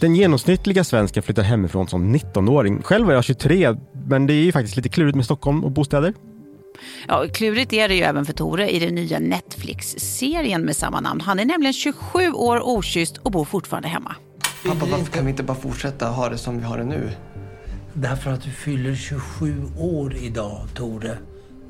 Den 0.00 0.14
genomsnittliga 0.14 0.84
svensken 0.84 1.22
flyttar 1.22 1.42
hemifrån 1.42 1.88
som 1.88 2.14
19-åring. 2.16 2.82
Själv 2.82 3.06
var 3.06 3.14
jag 3.14 3.24
23, 3.24 3.76
men 4.06 4.26
det 4.26 4.32
är 4.32 4.44
ju 4.44 4.52
faktiskt 4.52 4.76
lite 4.76 4.88
klurigt 4.88 5.16
med 5.16 5.24
Stockholm 5.24 5.64
och 5.64 5.70
bostäder. 5.70 6.14
Ja, 7.08 7.26
klurigt 7.34 7.72
är 7.72 7.88
det 7.88 7.94
ju 7.94 8.02
även 8.02 8.26
för 8.26 8.32
Tore 8.32 8.70
i 8.70 8.78
den 8.78 8.94
nya 8.94 9.18
Netflix-serien 9.18 10.62
med 10.62 10.76
samma 10.76 11.00
namn. 11.00 11.20
Han 11.20 11.38
är 11.38 11.44
nämligen 11.44 11.72
27 11.72 12.32
år 12.32 12.60
okysst 12.64 13.16
och 13.16 13.32
bor 13.32 13.44
fortfarande 13.44 13.88
hemma. 13.88 14.14
Pappa, 14.66 14.86
varför 14.90 15.12
kan 15.12 15.24
vi 15.24 15.30
inte 15.30 15.42
bara 15.42 15.56
fortsätta 15.56 16.06
ha 16.06 16.28
det 16.28 16.38
som 16.38 16.58
vi 16.58 16.64
har 16.64 16.78
det 16.78 16.84
nu? 16.84 17.10
Därför 17.92 18.30
att 18.30 18.42
du 18.42 18.50
fyller 18.50 18.94
27 18.94 19.62
år 19.78 20.14
idag, 20.16 20.60
Tore. 20.74 21.18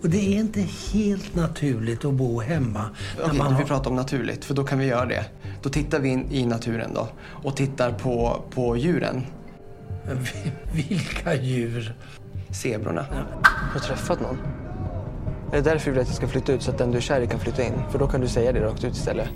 Och 0.02 0.08
det 0.08 0.34
är 0.34 0.38
inte 0.38 0.60
helt 0.92 1.34
naturligt 1.34 2.04
att 2.04 2.14
bo 2.14 2.40
hemma. 2.40 2.84
när 3.16 3.24
Okej, 3.24 3.38
man 3.38 3.56
vi 3.56 3.64
pratar 3.64 3.90
om 3.90 3.96
naturligt, 3.96 4.44
för 4.44 4.54
då 4.54 4.64
kan 4.64 4.78
vi 4.78 4.86
göra 4.86 5.06
det. 5.06 5.24
Då 5.62 5.70
tittar 5.70 6.00
vi 6.00 6.08
in 6.08 6.26
i 6.30 6.46
naturen 6.46 6.94
då 6.94 7.08
och 7.22 7.56
tittar 7.56 7.92
på, 7.92 8.42
på 8.50 8.76
djuren. 8.76 9.22
Vilka 10.72 11.34
djur? 11.34 11.94
Zebrorna. 12.50 13.06
Har 13.42 13.74
du 13.74 13.80
träffat 13.80 14.20
någon? 14.20 14.38
Är 15.52 15.56
det 15.56 15.60
därför 15.60 15.84
du 15.86 15.90
vill 15.92 16.00
att 16.00 16.08
jag 16.08 16.16
ska 16.16 16.28
flytta 16.28 16.52
ut 16.52 16.62
så 16.62 16.70
att 16.70 16.78
den 16.78 16.90
du 16.90 16.96
är 16.96 17.00
kär 17.02 17.20
i 17.20 17.26
kan 17.26 17.40
flytta 17.40 17.62
in? 17.62 17.72
För 17.90 17.98
då 17.98 18.06
kan 18.06 18.20
du 18.20 18.28
säga 18.28 18.52
det 18.52 18.60
rakt 18.60 18.84
ut 18.84 18.92
istället. 18.92 19.28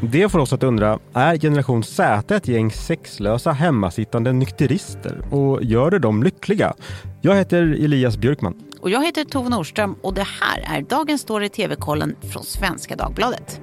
Det 0.00 0.28
får 0.28 0.38
oss 0.38 0.52
att 0.52 0.62
undra, 0.62 0.98
är 1.12 1.38
generation 1.38 1.84
Z 1.84 2.36
ett 2.36 2.48
gäng 2.48 2.70
sexlösa 2.70 3.52
hemmasittande 3.52 4.32
nykterister? 4.32 5.22
Och 5.30 5.64
gör 5.64 5.90
det 5.90 5.98
dem 5.98 6.22
lyckliga? 6.22 6.74
Jag 7.20 7.36
heter 7.36 7.62
Elias 7.62 8.16
Björkman. 8.16 8.54
Och 8.82 8.90
jag 8.90 9.04
heter 9.04 9.24
Tove 9.24 9.48
Norström 9.48 9.96
och 10.02 10.14
det 10.14 10.26
här 10.40 10.78
är 10.78 10.82
Dagens 10.82 11.20
Story 11.20 11.48
TV-kollen 11.48 12.16
från 12.32 12.44
Svenska 12.44 12.96
Dagbladet. 12.96 13.60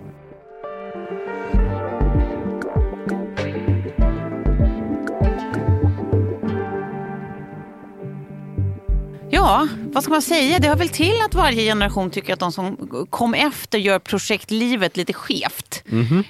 Ja, 9.42 9.68
vad 9.94 10.04
ska 10.04 10.12
man 10.12 10.22
säga? 10.22 10.60
Det 10.60 10.68
hör 10.68 10.76
väl 10.76 10.90
till 10.90 11.14
att 11.26 11.36
varje 11.36 11.62
generation 11.64 12.10
tycker 12.10 12.34
att 12.34 12.40
de 12.40 12.52
som 12.52 12.78
kom 13.10 13.34
efter 13.34 13.78
gör 13.78 14.00
projektlivet 14.00 14.98
lite 14.98 15.14
skevt. 15.14 15.84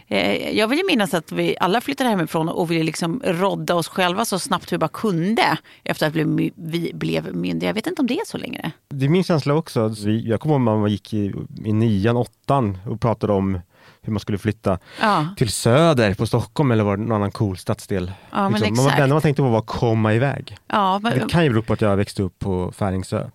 Eh, 0.07 0.57
Jag 0.57 0.67
vill 0.67 0.77
ju 0.79 0.85
minnas 0.85 1.13
att 1.13 1.31
vi 1.31 1.55
alla 1.59 1.81
flyttade 1.81 2.09
hemifrån 2.09 2.49
och 2.49 2.71
ville 2.71 2.83
liksom 2.83 3.21
rodda 3.25 3.75
oss 3.75 3.87
själva 3.87 4.25
så 4.25 4.39
snabbt 4.39 4.73
vi 4.73 4.77
bara 4.77 4.87
kunde 4.93 5.57
efter 5.83 6.07
att 6.07 6.15
vi 6.15 6.51
blev- 6.93 7.35
myndiga. 7.35 7.69
Jag 7.69 7.73
vet 7.73 7.87
inte 7.87 8.01
om 8.01 8.07
det 8.07 8.13
är 8.19 8.25
så 8.27 8.37
längre. 8.37 8.71
Det 8.89 9.05
är 9.05 9.09
min 9.09 9.23
känsla 9.23 9.53
också. 9.53 9.89
Jag 10.23 10.39
kommer 10.39 10.55
ihåg 10.55 10.61
när 10.61 10.77
man 10.77 10.91
gick 10.91 11.13
i, 11.13 11.33
i 11.65 11.73
nian, 11.73 12.17
åttan 12.17 12.77
och 12.87 13.01
pratade 13.01 13.33
om 13.33 13.59
hur 14.01 14.13
man 14.13 14.19
skulle 14.19 14.37
flytta 14.37 14.79
Ja. 15.01 15.27
till 15.37 15.49
söder 15.51 16.13
på 16.13 16.25
Stockholm 16.27 16.71
eller 16.71 16.83
var 16.83 16.97
någon 16.97 17.11
annan 17.11 17.31
cool 17.31 17.57
stadsdel. 17.57 18.11
Ja, 18.31 18.49
men 18.49 18.61
liksom. 18.61 18.85
man, 18.85 18.95
det 18.97 19.03
enda 19.03 19.15
man 19.15 19.21
tänkte 19.21 19.41
på 19.41 19.49
var 19.49 19.59
att 19.59 19.65
komma 19.67 20.13
iväg. 20.13 20.57
Ja, 20.67 20.99
men, 21.03 21.19
Det 21.19 21.25
kan 21.29 21.43
ju 21.43 21.49
bero 21.49 21.61
på 21.61 21.73
att 21.73 21.81
jag 21.81 21.97
växte 21.97 22.23
upp 22.23 22.39
på 22.39 22.71
Färingsö. 22.71 23.29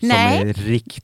Nej. 0.00 0.38
Som 0.40 0.48
är 0.48 0.54
riktig 0.54 1.02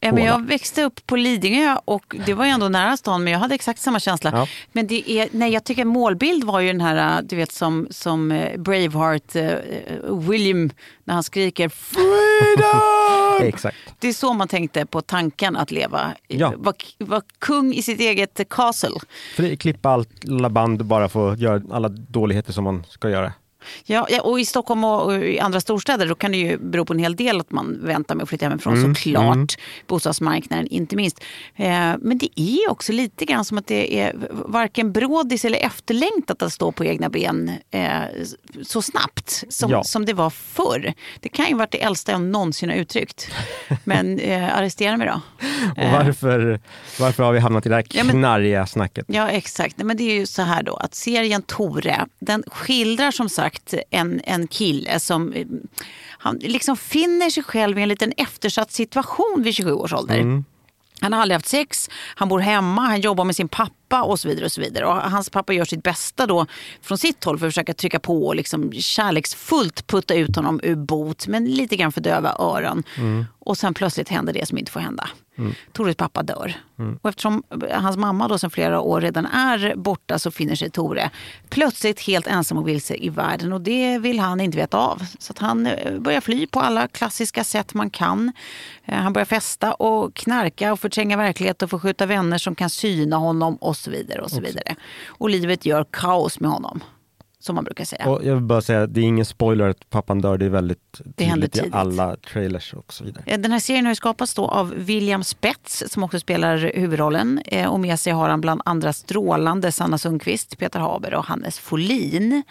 Ja, 0.00 0.12
men 0.12 0.24
jag 0.24 0.46
växte 0.46 0.82
upp 0.82 1.06
på 1.06 1.16
Lidingö 1.16 1.76
och 1.84 2.16
det 2.26 2.34
var 2.34 2.44
ju 2.44 2.50
ändå 2.50 2.68
nära 2.68 2.96
stan 2.96 3.24
men 3.24 3.32
jag 3.32 3.40
hade 3.40 3.54
exakt 3.54 3.80
samma 3.80 4.00
känsla. 4.00 4.30
Ja. 4.34 4.48
Men 4.72 4.86
det 4.86 5.10
är, 5.10 5.28
nej, 5.32 5.52
jag 5.52 5.64
tycker 5.64 5.84
målbild 5.84 6.44
var 6.44 6.60
ju 6.60 6.66
den 6.72 6.80
här, 6.80 7.22
du 7.22 7.36
vet 7.36 7.52
som, 7.52 7.86
som 7.90 8.32
eh, 8.32 8.60
Braveheart, 8.60 9.36
eh, 9.36 9.54
William, 10.28 10.70
när 11.04 11.14
han 11.14 11.22
skriker 11.22 11.68
Freedom! 11.68 12.80
Exakt. 13.48 13.76
Det 13.98 14.08
är 14.08 14.12
så 14.12 14.32
man 14.32 14.48
tänkte 14.48 14.86
på 14.86 15.00
tanken 15.00 15.56
att 15.56 15.70
leva, 15.70 16.14
Ja. 16.28 16.52
vara 16.56 16.74
var 16.98 17.22
kung 17.38 17.72
i 17.74 17.82
sitt 17.82 18.00
eget 18.00 18.48
castle. 18.50 19.00
För 19.36 19.42
det, 19.42 19.56
klippa 19.56 19.88
allt, 19.90 20.10
alla 20.30 20.50
band 20.50 20.84
bara 20.84 21.08
få 21.08 21.34
göra 21.34 21.62
alla 21.72 21.88
dåligheter 21.88 22.52
som 22.52 22.64
man 22.64 22.84
ska 22.88 23.10
göra. 23.10 23.32
Ja, 23.84 24.06
och 24.22 24.40
i 24.40 24.44
Stockholm 24.44 24.84
och 24.84 25.14
i 25.24 25.40
andra 25.40 25.60
storstäder 25.60 26.06
då 26.06 26.14
kan 26.14 26.32
det 26.32 26.38
ju 26.38 26.58
bero 26.58 26.84
på 26.84 26.92
en 26.92 26.98
hel 26.98 27.16
del 27.16 27.40
att 27.40 27.50
man 27.50 27.78
väntar 27.82 28.14
med 28.14 28.22
att 28.22 28.28
flytta 28.28 28.46
hemifrån 28.48 28.74
Mm, 28.74 28.94
såklart. 28.94 29.54
Bostadsmarknaden 29.86 30.66
inte 30.66 30.96
minst. 30.96 31.20
Eh, 31.56 31.66
men 32.00 32.18
det 32.18 32.40
är 32.40 32.70
också 32.70 32.92
lite 32.92 33.24
grann 33.24 33.44
som 33.44 33.58
att 33.58 33.66
det 33.66 34.00
är 34.00 34.12
varken 34.30 34.92
brådis 34.92 35.44
eller 35.44 35.58
efterlängtat 35.58 36.42
att 36.42 36.52
stå 36.52 36.72
på 36.72 36.84
egna 36.84 37.08
ben 37.08 37.50
eh, 37.70 38.00
så 38.62 38.82
snabbt 38.82 39.44
som, 39.48 39.70
Ja. 39.70 39.84
som 39.84 40.04
det 40.06 40.12
var 40.12 40.30
förr. 40.30 40.92
Det 41.20 41.28
kan 41.28 41.46
ju 41.48 41.54
varit 41.54 41.70
det 41.70 41.82
äldsta 41.82 42.12
jag 42.12 42.20
någonsin 42.20 42.68
har 42.68 42.76
uttryckt. 42.76 43.30
Men 43.84 44.18
eh, 44.20 44.56
arrestera 44.58 44.96
mig 44.96 45.06
då. 45.06 45.20
Och 45.82 45.90
varför, 45.92 46.60
varför 47.00 47.22
har 47.22 47.32
vi 47.32 47.38
hamnat 47.38 47.66
i 47.66 47.68
det 47.68 47.74
här 47.74 47.84
Ja, 47.90 48.04
men- 48.04 48.16
knarriga 48.16 48.66
snacket? 48.66 49.04
Ja, 49.08 49.28
exakt. 49.28 49.76
Men 49.78 49.96
det 49.96 50.04
är 50.04 50.14
ju 50.14 50.26
så 50.26 50.42
här 50.42 50.62
då 50.62 50.76
att 50.76 50.94
serien 50.94 51.42
Tore, 51.42 52.06
den 52.18 52.44
skildrar 52.52 53.10
som 53.10 53.28
sagt 53.28 53.53
en, 53.90 54.20
en 54.24 54.46
kille 54.46 55.00
som 55.00 55.32
eh, 55.32 55.46
han 56.08 56.36
liksom 56.36 56.76
finner 56.76 57.30
sig 57.30 57.42
själv 57.42 57.78
i 57.78 57.82
en 57.82 57.88
liten 57.88 58.12
eftersatt 58.16 58.72
situation 58.72 59.42
vid 59.42 59.54
27 59.54 59.72
års 59.72 59.92
ålder. 59.92 60.16
Han 61.00 61.12
har 61.12 61.20
aldrig 61.20 61.36
haft 61.36 61.46
sex, 61.46 61.90
han 62.16 62.28
bor 62.28 62.38
hemma, 62.38 62.82
han 62.82 63.00
jobbar 63.00 63.24
med 63.24 63.36
sin 63.36 63.48
pappa 63.48 64.02
och 64.02 64.20
så 64.20 64.28
vidare. 64.28 64.44
Och 64.44 64.52
så 64.52 64.60
vidare. 64.60 64.86
Och 64.86 64.94
hans 64.94 65.30
pappa 65.30 65.52
gör 65.52 65.64
sitt 65.64 65.82
bästa 65.82 66.26
då 66.26 66.46
från 66.82 66.98
sitt 66.98 67.24
håll 67.24 67.38
för 67.38 67.46
att 67.46 67.52
försöka 67.52 67.74
trycka 67.74 68.00
på 68.00 68.26
och 68.26 68.34
liksom 68.36 68.72
kärleksfullt 68.72 69.86
putta 69.86 70.14
ut 70.14 70.36
honom 70.36 70.60
ur 70.62 70.76
bot 70.76 71.26
men 71.26 71.44
lite 71.44 71.76
grann 71.76 71.92
för 71.92 72.00
döva 72.00 72.36
öron. 72.38 72.82
Och 73.38 73.58
sen 73.58 73.74
plötsligt 73.74 74.08
händer 74.08 74.32
det 74.32 74.48
som 74.48 74.58
inte 74.58 74.72
får 74.72 74.80
hända. 74.80 75.08
Tores 75.72 75.96
pappa 75.96 76.22
dör. 76.22 76.54
Och 77.02 77.08
eftersom 77.08 77.42
hans 77.72 77.96
mamma 77.96 78.28
då 78.28 78.38
sedan 78.38 78.50
flera 78.50 78.80
år 78.80 79.00
redan 79.00 79.26
är 79.26 79.74
borta 79.76 80.18
så 80.18 80.30
finner 80.30 80.54
sig 80.54 80.70
Tore 80.70 81.10
plötsligt 81.48 82.00
helt 82.00 82.26
ensam 82.26 82.58
och 82.58 82.68
vilse 82.68 82.94
i 82.94 83.08
världen. 83.08 83.52
Och 83.52 83.60
det 83.60 83.98
vill 83.98 84.20
han 84.20 84.40
inte 84.40 84.58
veta 84.58 84.78
av. 84.78 85.02
Så 85.18 85.32
att 85.32 85.38
han 85.38 85.66
eh, 85.66 85.98
börjar 85.98 86.20
fly 86.20 86.46
på 86.46 86.60
alla 86.60 86.88
klassiska 86.88 87.44
sätt 87.44 87.74
man 87.74 87.90
kan. 87.90 88.32
Eh, 88.84 88.94
Han 88.94 89.12
börjar 89.12 89.26
festa 89.26 89.74
och 89.74 90.14
knarka 90.14 90.72
och 90.72 90.80
förtränga 90.80 91.16
verklighet 91.16 91.62
och 91.62 91.70
förskjuta 91.70 92.06
vänner 92.06 92.38
som 92.38 92.54
kan 92.54 92.70
syna 92.70 93.16
honom 93.16 93.56
och 93.56 93.76
så 93.76 93.90
vidare. 93.90 94.22
Och 94.22 94.30
så 94.30 94.40
vidare. 94.40 94.76
Och 95.06 95.30
livet 95.30 95.66
gör 95.66 95.86
kaos 95.90 96.40
med 96.40 96.50
honom. 96.50 96.80
Som 97.44 97.54
man 97.54 97.64
brukar 97.64 97.84
säga. 97.84 98.08
Och 98.08 98.24
jag 98.24 98.34
vill 98.34 98.44
bara 98.44 98.62
säga, 98.62 98.86
det 98.86 99.00
är 99.00 99.04
ingen 99.04 99.24
spoiler 99.24 99.68
att 99.68 99.90
pappan 99.90 100.20
dör, 100.20 100.38
det 100.38 100.44
är 100.44 100.50
väldigt 100.50 101.00
Det 101.04 101.30
tydligt 101.30 101.56
i 101.56 101.70
alla 101.72 102.16
trailers 102.16 102.74
och 102.74 102.92
så 102.92 103.04
vidare. 103.04 103.24
Eh, 103.26 103.40
Den 103.40 103.52
här 103.52 103.58
serien 103.58 103.86
har 103.86 103.94
skapats 103.94 104.34
då 104.34 104.46
av 104.48 104.74
William 104.76 105.24
Spets 105.24 105.84
som 105.88 106.02
också 106.02 106.20
spelar 106.20 106.56
huvudrollen. 106.74 107.40
Eh, 107.46 107.68
Och 107.72 107.80
med 107.80 108.00
sig 108.00 108.12
har 108.12 108.28
han 108.28 108.40
bland 108.40 108.60
andra 108.64 108.92
strålande 108.92 109.72
Sanna 109.72 109.98
Sundqvist, 109.98 110.58
Peter 110.58 110.80
Haber 110.80 111.14
och 111.14 111.24
Hannes 111.24 111.58
Folin. 111.58 112.42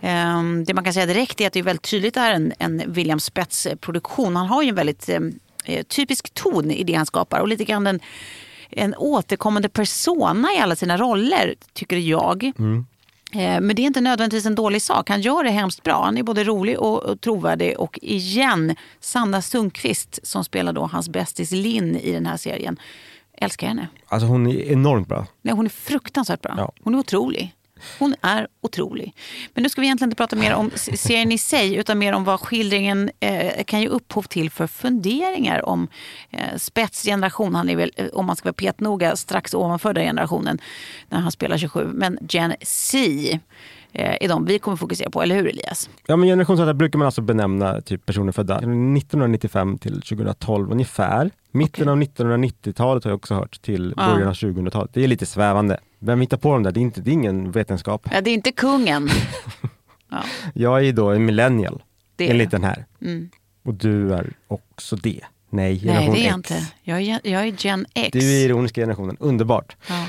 Ehm, 0.00 0.64
Det 0.64 0.74
man 0.74 0.84
kan 0.84 0.92
säga 0.92 1.06
direkt 1.06 1.40
är 1.40 1.46
att 1.46 1.52
det 1.52 1.58
är 1.58 1.62
väldigt 1.62 1.90
tydligt 1.90 2.16
är 2.16 2.32
en, 2.34 2.52
en 2.58 2.82
William 2.92 3.20
Spets-produktion. 3.20 4.36
Han 4.36 4.46
har 4.46 4.62
ju 4.62 4.68
en 4.68 4.74
väldigt 4.74 5.08
eh, 5.08 5.20
eh, 5.64 5.82
typisk 5.82 6.34
ton 6.34 6.70
i 6.70 6.84
det 6.84 6.94
han 6.94 7.06
skapar 7.06 7.40
och 7.40 7.48
lite 7.48 7.64
grann 7.64 7.86
en, 7.86 8.00
en 8.70 8.94
återkommande 8.94 9.68
persona 9.68 10.48
i 10.56 10.58
alla 10.60 10.76
sina 10.76 10.96
roller, 10.96 11.54
tycker 11.72 11.96
jag. 11.96 12.44
Eh, 12.44 12.52
Men 13.34 13.68
det 13.68 13.82
är 13.82 13.86
inte 13.86 14.00
nödvändigtvis 14.00 14.46
en 14.46 14.54
dålig 14.54 14.82
sak. 14.82 15.08
Han 15.08 15.20
gör 15.20 15.44
det 15.44 15.50
hemskt 15.50 15.82
bra. 15.82 16.04
Han 16.04 16.18
är 16.18 16.22
både 16.22 16.44
rolig 16.44 16.78
och 16.80 17.02
och 17.04 17.20
trovärdig. 17.20 17.78
Och 17.78 17.98
igen, 18.02 18.76
Sanna 19.00 19.42
Sundqvist 19.42 20.18
som 20.22 20.44
spelar 20.44 20.72
då 20.72 20.86
hans 20.86 21.08
bästis 21.08 21.50
Linn 21.50 21.96
i 21.96 22.12
den 22.12 22.26
här 22.26 22.36
serien. 22.36 22.76
Älskar 23.38 23.66
henne. 23.68 23.88
Alltså 24.06 24.26
hon 24.26 24.46
är 24.46 24.72
enormt 24.72 25.08
bra. 25.08 25.26
Nej, 25.42 25.54
hon 25.54 25.64
är 25.64 25.70
fruktansvärt 25.70 26.40
bra. 26.42 26.54
Ja. 26.56 26.72
Hon 26.82 26.94
är 26.94 26.98
otrolig. 26.98 27.54
Hon 27.98 28.14
är 28.20 28.46
otrolig. 28.60 29.14
Men 29.54 29.62
nu 29.62 29.68
ska 29.68 29.80
vi 29.80 29.86
egentligen 29.86 30.08
inte 30.10 30.16
prata 30.16 30.36
mer 30.36 30.54
om 30.54 30.70
serien 30.76 31.32
i 31.32 31.38
sig 31.38 31.74
utan 31.74 31.98
mer 31.98 32.12
om 32.12 32.24
vad 32.24 32.40
skildringen 32.40 33.10
eh, 33.20 33.64
kan 33.64 33.80
ge 33.80 33.88
upphov 33.88 34.22
till 34.22 34.50
för 34.50 34.66
funderingar 34.66 35.68
om 35.68 35.88
eh, 36.30 36.56
spetsgeneration. 36.56 37.54
Han 37.54 37.68
är 37.68 37.76
väl, 37.76 37.92
eh, 37.96 38.06
om 38.12 38.26
man 38.26 38.36
ska 38.36 38.46
vara 38.46 38.52
petnoga, 38.52 39.16
strax 39.16 39.54
ovanför 39.54 39.94
den 39.94 40.04
generationen 40.04 40.58
när 41.08 41.18
han 41.20 41.32
spelar 41.32 41.58
27. 41.58 41.90
Men 41.94 42.18
Gen 42.28 42.54
Z 42.62 42.98
eh, 43.92 44.16
är 44.20 44.28
de 44.28 44.44
vi 44.44 44.58
kommer 44.58 44.76
fokusera 44.76 45.10
på, 45.10 45.22
eller 45.22 45.34
hur 45.34 45.48
Elias? 45.48 45.90
Ja 46.06 46.16
men 46.16 46.28
generation 46.28 46.56
Z 46.56 46.74
brukar 46.74 46.98
man 46.98 47.06
alltså 47.06 47.20
benämna 47.22 47.80
typ 47.80 48.06
personer 48.06 48.32
födda 48.32 48.56
1995 48.56 49.78
till 49.78 50.02
2012 50.02 50.72
ungefär. 50.72 51.30
Mitten 51.54 51.88
av 51.88 51.96
1990-talet 51.96 53.04
har 53.04 53.10
jag 53.10 53.16
också 53.16 53.34
hört 53.34 53.62
till 53.62 53.94
Ja. 53.96 54.06
början 54.12 54.28
av 54.28 54.34
2000-talet. 54.34 54.90
Det 54.94 55.04
är 55.04 55.08
lite 55.08 55.26
svävande. 55.26 55.78
Vem 56.04 56.20
hittar 56.20 56.36
på 56.36 56.52
dem 56.52 56.62
där? 56.62 56.72
Det 56.72 56.80
är, 56.80 56.82
inte, 56.82 57.00
det 57.00 57.10
är 57.10 57.12
ingen 57.12 57.52
vetenskap. 57.52 58.08
Ja, 58.12 58.20
det 58.20 58.30
är 58.30 58.34
inte 58.34 58.52
kungen. 58.52 59.08
Ja, 60.10 60.22
Jag 60.54 60.84
är 60.86 60.92
då 60.92 61.10
en 61.10 61.24
millennial, 61.24 61.82
det 62.16 62.30
enligt 62.30 62.50
den 62.50 62.64
här. 62.64 62.84
Mm. 63.00 63.30
Och 63.64 63.74
du 63.74 64.14
är 64.14 64.32
också 64.48 64.96
det. 64.96 65.20
Nej, 65.50 65.72
Nej, 65.72 65.80
generation 65.80 66.14
det 66.14 66.20
är 66.20 66.28
jag 66.30 66.40
X. 66.40 66.50
inte. 66.50 66.66
Jag 66.82 67.00
är, 67.00 67.20
jag 67.24 67.42
är 67.42 67.54
Gen 67.66 67.86
X. 67.94 68.08
Du 68.12 68.18
är 68.18 68.44
ironiska 68.44 68.80
generationen, 68.80 69.16
underbart. 69.20 69.76
Ja. 69.88 70.06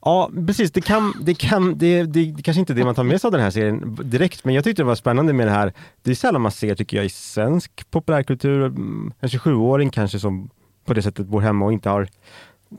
Ja, 0.00 0.30
precis. 0.46 0.72
Det, 0.72 0.80
kan, 0.80 1.12
det, 1.20 1.34
kan, 1.34 1.78
det, 1.78 2.02
det, 2.02 2.24
det 2.32 2.42
kanske 2.42 2.60
inte 2.60 2.72
är 2.72 2.74
det 2.74 2.84
man 2.84 2.94
tar 2.94 3.04
med 3.04 3.20
sig 3.20 3.28
av 3.28 3.32
den 3.32 3.40
här 3.40 3.50
serien 3.50 3.98
direkt, 4.02 4.44
men 4.44 4.54
jag 4.54 4.64
tyckte 4.64 4.82
det 4.82 4.86
var 4.86 4.94
spännande 4.94 5.32
med 5.32 5.46
det 5.46 5.52
här. 5.52 5.72
Det 6.02 6.10
är 6.10 6.14
sällan 6.14 6.42
man 6.42 6.52
ser, 6.52 6.74
tycker 6.74 6.96
jag, 6.96 7.06
i 7.06 7.10
svensk 7.10 7.90
populärkultur, 7.90 8.66
mm, 8.66 9.12
en 9.20 9.28
27-åring 9.28 9.90
kanske 9.90 10.18
som 10.18 10.50
på 10.84 10.94
det 10.94 11.02
sättet 11.02 11.26
bor 11.26 11.40
hemma 11.40 11.64
och 11.64 11.72
inte 11.72 11.88
har 11.88 12.08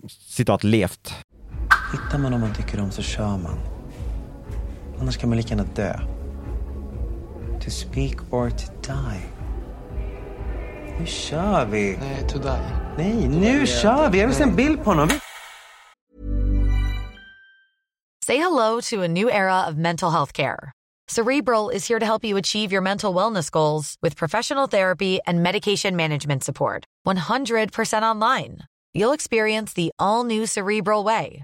citat 0.09 0.63
levt. 0.63 1.13
Hittar 1.91 2.17
man 2.17 2.31
någon 2.31 2.41
man 2.41 2.53
tycker 2.53 2.81
om 2.81 2.91
så 2.91 3.01
kör 3.01 3.37
man. 3.37 3.59
Annars 4.99 5.17
kan 5.17 5.29
man 5.29 5.37
lika 5.37 5.49
gärna 5.49 5.63
dö. 5.75 5.93
To 7.63 7.69
speak 7.69 8.33
or 8.33 8.49
to 8.49 8.65
die. 8.81 9.21
Nu 10.99 11.05
kör 11.05 11.65
vi! 11.65 11.97
Nej, 11.97 12.27
to 12.29 12.39
die. 12.39 12.59
Nej, 12.97 13.27
nu 13.27 13.67
kör 13.67 14.09
vi! 14.09 14.19
Jag 14.19 14.27
vill 14.27 14.35
se 14.35 14.43
en 14.43 14.55
bild 14.55 14.83
på 14.83 14.89
honom. 14.89 15.09
Say 18.25 18.37
hello 18.37 18.81
to 18.81 19.03
a 19.03 19.07
new 19.07 19.29
era 19.29 19.67
of 19.69 19.75
mental 19.75 20.11
health 20.11 20.33
care. 20.33 20.71
Cerebral 21.07 21.69
is 21.69 21.87
here 21.87 21.99
to 21.99 22.05
help 22.05 22.25
you 22.25 22.37
achieve 22.37 22.73
your 22.73 22.81
mental 22.81 23.15
wellness 23.15 23.49
goals 23.51 23.95
with 24.01 24.17
professional 24.17 24.67
therapy 24.67 25.19
and 25.25 25.41
medication 25.41 25.95
management 25.95 26.43
support. 26.43 26.83
100% 27.07 28.01
online. 28.03 28.57
You'll 28.93 29.13
experience 29.13 29.73
the 29.73 29.91
all 29.99 30.25
new 30.25 30.45
Cerebral 30.45 31.03
Way, 31.03 31.43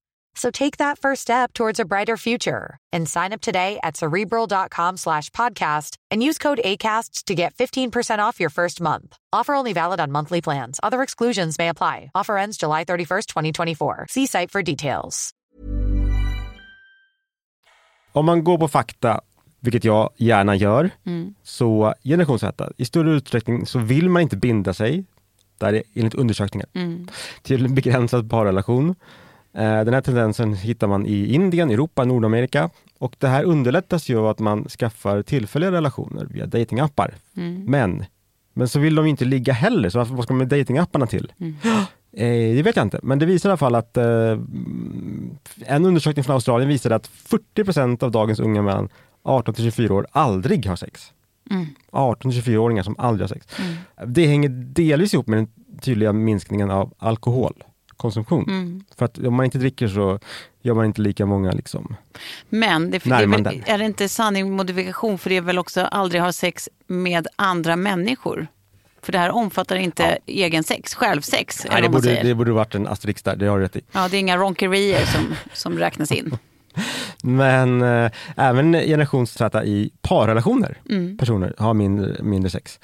So 0.35 0.49
take 0.51 0.77
that 0.77 0.99
first 0.99 1.21
step 1.21 1.53
towards 1.53 1.79
a 1.79 1.85
brighter 1.85 2.17
future 2.17 2.77
and 2.91 3.09
sign 3.09 3.33
up 3.33 3.41
today 3.41 3.79
at 3.83 3.97
cerebral.com 3.97 4.97
slash 4.97 5.29
podcast 5.31 5.97
and 6.09 6.23
use 6.23 6.37
code 6.37 6.61
ACAST 6.63 7.25
to 7.25 7.35
get 7.35 7.53
15% 7.55 8.19
off 8.19 8.39
your 8.39 8.49
first 8.49 8.81
month. 8.81 9.17
Offer 9.33 9.53
only 9.53 9.73
valid 9.73 9.99
on 9.99 10.11
monthly 10.11 10.41
plans. 10.41 10.79
Other 10.83 11.01
exclusions 11.01 11.57
may 11.59 11.69
apply. 11.69 12.11
Offer 12.15 12.37
ends 12.37 12.57
July 12.57 12.85
31st, 12.85 13.25
2024. 13.27 14.05
See 14.09 14.25
site 14.25 14.51
for 14.51 14.63
details. 14.63 15.31
Om 18.13 18.25
man 18.25 18.43
går 18.43 18.57
på 18.57 18.67
fakta, 18.67 19.21
vilket 19.59 19.83
jag 19.83 20.09
gärna 20.17 20.55
gör, 20.55 20.89
mm. 21.05 21.33
så 21.43 21.93
generation 22.03 22.39
Z, 22.39 22.71
i 22.77 22.85
större 22.85 23.11
utsträckning 23.11 23.65
så 23.65 23.79
vill 23.79 24.09
man 24.09 24.21
inte 24.21 24.37
binda 24.37 24.73
sig, 24.73 25.05
där 25.57 25.73
är 25.73 25.83
enligt 25.93 26.15
undersökningar, 26.15 26.67
mm. 26.73 27.07
till 27.41 27.65
en 27.65 27.75
begränsad 27.75 28.29
parrelation. 28.29 28.95
Eh, 29.53 29.83
Den 29.83 29.93
här 29.93 30.01
tendensen 30.01 30.53
hittar 30.53 30.87
man 30.87 31.05
i 31.05 31.33
Indien, 31.33 31.69
Europa, 31.69 32.05
Nordamerika 32.05 32.69
och 32.99 33.15
det 33.19 33.27
här 33.27 33.43
underlättas 33.43 34.09
ju 34.09 34.17
av 34.19 34.27
att 34.27 34.39
man 34.39 34.67
skaffar 34.69 35.21
tillfälliga 35.21 35.71
relationer 35.71 36.25
via 36.25 36.45
datingappar. 36.45 37.13
Men, 37.69 38.05
men 38.53 38.67
så 38.67 38.79
vill 38.79 38.95
de 38.95 39.05
inte 39.05 39.25
ligga 39.25 39.53
heller, 39.53 39.89
så 39.89 39.97
varför, 39.97 40.15
vad 40.15 40.23
ska 40.23 40.33
man 40.33 40.37
med 40.37 40.47
datingapparna 40.47 41.07
till? 41.07 41.33
Eh, 42.13 42.55
det 42.55 42.61
vet 42.63 42.75
jag 42.75 42.85
inte, 42.85 42.99
men 43.03 43.19
det 43.19 43.25
visar 43.25 43.49
i 43.49 43.51
alla 43.51 43.57
fall 43.57 43.75
att 43.75 43.97
eh, 43.97 44.05
mm, 44.05 45.37
en 45.65 45.85
undersökning 45.85 46.23
från 46.23 46.33
Australien 46.33 46.69
visade 46.69 46.95
att 46.95 47.09
40% 47.55 48.03
av 48.03 48.11
dagens 48.11 48.39
unga 48.39 48.61
mellan 48.61 48.89
18 49.23 49.53
till 49.53 49.63
24 49.63 49.93
år 49.95 50.07
aldrig 50.11 50.65
har 50.65 50.75
sex. 50.75 51.13
18 51.91 52.31
till 52.31 52.41
24-åringar 52.41 52.83
som 52.83 52.95
aldrig 52.97 53.23
har 53.29 53.35
sex. 53.35 53.47
Det 54.05 54.27
hänger 54.27 54.49
delvis 54.49 55.13
ihop 55.13 55.27
med 55.27 55.39
den 55.39 55.47
tydliga 55.81 56.13
minskningen 56.13 56.71
av 56.71 56.93
alkoholkonsumtion. 58.07 58.83
För 58.97 59.05
att 59.05 59.17
om 59.17 59.35
man 59.35 59.45
inte 59.45 59.57
dricker 59.57 59.87
så 59.87 60.19
gör 60.61 60.73
man 60.73 60.85
inte 60.85 61.01
lika 61.01 61.25
många 61.25 61.51
liksom. 61.51 61.95
Men 62.49 62.91
det, 62.91 63.05
är, 63.05 63.27
väl, 63.27 63.63
är 63.65 63.77
det 63.77 63.85
inte 63.85 64.09
sanning 64.09 64.51
modifikation 64.51 65.17
för 65.17 65.29
det 65.29 65.37
är 65.37 65.41
väl 65.41 65.59
också 65.59 65.81
aldrig 65.81 66.21
ha 66.21 66.31
sex 66.31 66.69
med 66.87 67.27
andra 67.35 67.75
människor? 67.75 68.47
För 69.01 69.11
det 69.11 69.17
här 69.17 69.31
omfattar 69.31 69.75
inte 69.75 70.17
egen 70.25 70.63
sex, 70.63 70.95
självsex. 70.95 71.65
Nej, 71.71 71.81
det, 71.81 71.89
borde, 71.89 72.23
det 72.23 72.35
borde 72.35 72.51
varit 72.51 72.75
en 72.75 72.87
asterix 72.87 73.23
där, 73.23 73.35
det 73.35 73.45
har 73.45 73.57
du 73.57 73.63
rätt 73.63 73.75
i. 73.75 73.81
Ja, 73.91 74.07
det 74.07 74.17
är 74.17 74.19
inga 74.19 74.37
ronkerier 74.37 75.05
som, 75.05 75.35
som 75.53 75.77
räknas 75.77 76.11
in. 76.11 76.37
Men 77.23 77.81
eh, 77.81 78.11
även 78.35 78.73
generation 78.73 79.27
Z 79.27 79.63
i 79.63 79.91
parrelationer, 80.01 80.77
personer 81.17 81.53
har 81.57 81.73
mindre, 81.73 82.23
mindre 82.23 82.49
sex. 82.49 82.79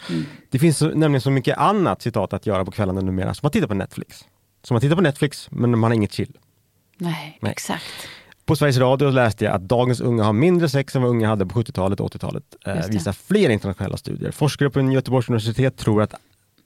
Det 0.50 0.60
finns 0.60 0.78
så, 0.78 0.88
nämligen 0.88 1.22
så 1.22 1.32
mycket 1.32 1.58
annat 1.58 2.02
citat 2.02 2.34
att 2.34 2.46
göra 2.46 2.66
på 2.66 2.72
kvällarna 2.72 3.02
numera, 3.02 3.34
som 3.34 3.48
att 3.48 3.54
titta 3.54 3.68
på 3.68 3.74
Netflix. 3.74 4.26
Som 4.64 4.78
att 4.78 4.84
titta 4.84 4.96
på 4.96 5.02
Netflix, 5.02 5.48
men 5.52 5.72
man 5.80 5.84
har 5.92 5.96
inget 5.96 6.14
chill. 6.14 6.38
Nej, 6.98 7.38
Nej. 7.42 7.52
exakt. 7.52 7.84
På 8.46 8.56
Sveriges 8.56 8.78
Radio 8.78 9.10
läste 9.10 9.46
jag 9.46 9.56
att 9.56 9.62
dagens 9.62 10.02
unga 10.02 10.24
har 10.24 10.34
mindre 10.34 10.70
sex 10.70 10.96
än 10.96 11.02
vad 11.02 11.12
unga 11.12 11.28
hade 11.28 11.46
på 11.46 11.60
70-talet 11.64 12.00
och 12.00 12.12
80-talet. 12.14 12.44
Eh, 12.66 12.88
visar 12.88 13.12
flera 13.12 13.54
internationella 13.54 13.98
studier. 13.98 14.32
Forskare 14.32 14.70
på 14.70 14.82
Göteborgs 14.82 15.30
universitet 15.30 15.78
tror 15.78 16.02
att 16.02 16.14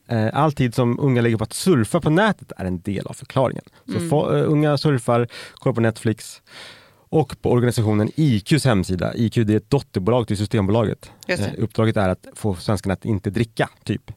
eh, 0.08 0.28
all 0.34 0.52
tid 0.52 0.76
som 0.76 1.00
unga 1.00 1.22
lägger 1.22 1.38
på 1.38 1.44
att 1.44 1.54
surfa 1.54 2.02
på 2.02 2.10
nätet 2.10 2.52
är 2.58 2.66
en 2.66 2.82
del 2.82 3.08
av 3.08 3.14
förklaringen. 3.14 3.64
Så 3.86 3.98
Mm. 3.98 4.10
få, 4.10 4.36
eh, 4.36 4.50
unga 4.52 4.78
surfar, 4.78 5.28
kollar 5.54 5.74
på 5.76 5.82
Netflix 5.82 6.42
och 7.10 7.42
på 7.42 7.52
organisationen 7.52 8.10
IQs 8.16 8.66
hemsida. 8.66 9.16
IQ 9.16 9.36
det 9.36 9.54
är 9.54 9.58
ett 9.58 9.70
dotterbolag 9.70 10.28
till 10.28 10.38
Systembolaget. 10.38 11.12
Eh, 11.28 11.40
uppdraget 11.58 11.98
är 11.98 12.10
att 12.10 12.28
få 12.36 12.56
svenskarna 12.56 12.94
att 12.94 13.06
inte 13.06 13.30
dricka, 13.30 13.70
typ. 13.84 14.12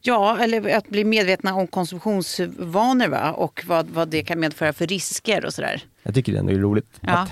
Ja, 0.00 0.38
eller 0.38 0.76
att 0.76 0.88
bli 0.88 1.04
medvetna 1.04 1.54
om 1.54 1.66
konsumtionsvanor 1.66 3.08
va? 3.08 3.32
och 3.32 3.64
vad, 3.66 3.88
vad 3.90 4.08
det 4.08 4.22
kan 4.22 4.40
medföra 4.40 4.72
för 4.72 4.86
risker 4.86 5.44
och 5.44 5.54
sådär. 5.54 5.84
Jag 6.02 6.14
tycker 6.14 6.32
det 6.32 6.38
ändå 6.38 6.52
är 6.52 6.56
roligt 6.58 6.86
Ja. 7.00 7.12
att 7.12 7.30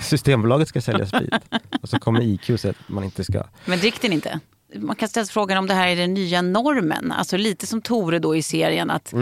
Systembolaget 0.04 0.68
ska 0.68 0.80
sälja 0.80 1.06
sprit 1.06 1.34
och 1.82 1.88
så 1.88 1.98
kommer 1.98 2.20
IQ 2.22 2.50
och 2.50 2.60
säger 2.60 2.74
att 2.80 2.88
man 2.88 3.04
inte 3.04 3.24
ska 3.24 3.44
Men 3.64 3.78
drick 3.78 4.00
den 4.02 4.12
inte. 4.12 4.40
Man 4.74 4.96
kan 4.96 5.08
ställa 5.08 5.26
sig 5.26 5.32
frågan 5.32 5.58
om 5.58 5.66
det 5.66 5.74
här 5.74 5.88
är 5.88 5.96
den 5.96 6.14
nya 6.14 6.42
normen. 6.42 7.12
Alltså 7.12 7.36
lite 7.36 7.66
som 7.66 7.82
Tore 7.82 8.18
då 8.18 8.36
i 8.36 8.42
serien. 8.42 8.90
Att, 8.90 9.12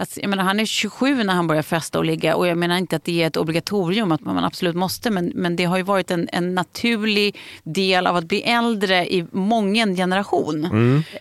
att, 0.00 0.16
jag 0.16 0.30
menar, 0.30 0.44
han 0.44 0.60
är 0.60 0.64
27 0.64 1.24
när 1.24 1.34
han 1.34 1.46
börjar 1.46 1.62
festa 1.62 1.98
och 1.98 2.04
ligga 2.04 2.36
och 2.36 2.46
jag 2.46 2.58
menar 2.58 2.76
inte 2.76 2.96
att 2.96 3.04
det 3.04 3.22
är 3.22 3.26
ett 3.26 3.36
obligatorium 3.36 4.12
att 4.12 4.20
man 4.20 4.44
absolut 4.44 4.76
måste 4.76 5.10
men, 5.10 5.32
men 5.34 5.56
det 5.56 5.64
har 5.64 5.76
ju 5.76 5.82
varit 5.82 6.10
en, 6.10 6.28
en 6.32 6.54
naturlig 6.54 7.38
del 7.62 8.06
av 8.06 8.16
att 8.16 8.24
bli 8.24 8.42
äldre 8.42 9.06
i 9.06 9.26
mången 9.32 9.96
generation. 9.96 10.64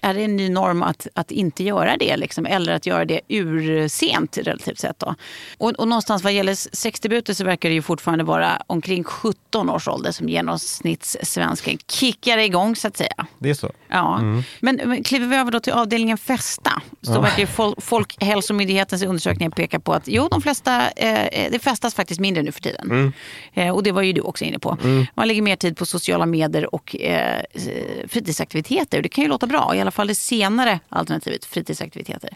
Är 0.02 0.14
det 0.14 0.24
en 0.24 0.36
ny 0.36 0.50
norm 0.50 0.84
att, 0.84 1.08
att 1.14 1.32
inte 1.32 1.64
göra 1.64 1.98
det 1.98 2.18
liksom, 2.18 2.46
eller 2.46 2.74
att 2.74 2.86
göra 2.86 3.06
det 3.06 3.22
ursent 3.28 4.38
relativt 4.38 4.80
sett? 4.80 5.00
Då? 5.00 5.16
Och, 5.58 5.70
och 5.72 5.88
någonstans 5.88 6.24
vad 6.24 6.34
gäller 6.34 6.76
sexdebuter 6.76 7.34
så 7.34 7.44
verkar 7.44 7.70
det 7.70 7.76
ju 7.76 7.82
fortfarande 7.82 8.24
vara 8.24 8.62
omkring 8.68 9.04
17 9.04 9.70
års 9.70 9.88
ålder 9.88 10.12
som 10.12 10.30
genomsnittssvensken 10.30 11.78
kickar 11.88 12.38
igång 12.38 12.76
så 12.76 12.88
att 12.88 12.98
säga. 12.98 13.28
Det 13.40 13.50
är 13.50 13.54
så. 13.54 13.72
Ja. 13.88 14.22
Men, 14.60 14.82
men 14.86 15.04
kliver 15.04 15.28
vi 15.28 15.36
över 15.36 15.52
då 15.52 15.60
till 15.60 15.74
avdelningen 15.74 16.18
festa 16.18 16.82
så 17.02 17.22
verkar 17.22 17.40
ju 17.40 17.46
fol- 17.46 17.76
Folkhälsomyndighetens 18.68 19.04
undersökningar 19.04 19.52
peka 19.52 19.80
på 19.80 19.94
att 19.94 20.08
jo, 20.08 20.28
de 20.32 20.42
flesta, 20.42 20.90
eh, 20.90 21.52
det 21.52 21.60
festas 21.60 21.96
faktiskt 21.96 22.20
mindre 22.20 22.44
nu 22.44 22.52
för 22.52 22.62
tiden. 22.62 23.14
Eh, 23.54 23.76
och 23.76 23.84
det 23.84 23.92
var 23.92 24.02
ju 24.02 24.14
du 24.14 24.22
också 24.22 24.46
inne 24.46 24.60
på. 24.60 24.78
Man 25.16 25.28
lägger 25.28 25.42
mer 25.42 25.56
tid 25.56 25.78
på 25.78 25.86
sociala 25.86 26.26
medier 26.26 26.76
och 26.76 26.96
eh, 26.96 27.42
fritidsaktiviteter. 28.08 29.02
Det 29.02 29.10
kan 29.10 29.24
ju 29.24 29.30
låta 29.30 29.48
bra, 29.48 29.76
i 29.76 29.82
alla 29.82 29.92
fall 29.92 30.08
det 30.08 30.16
senare 30.16 30.80
alternativet, 30.90 31.46
fritidsaktiviteter. 31.46 32.30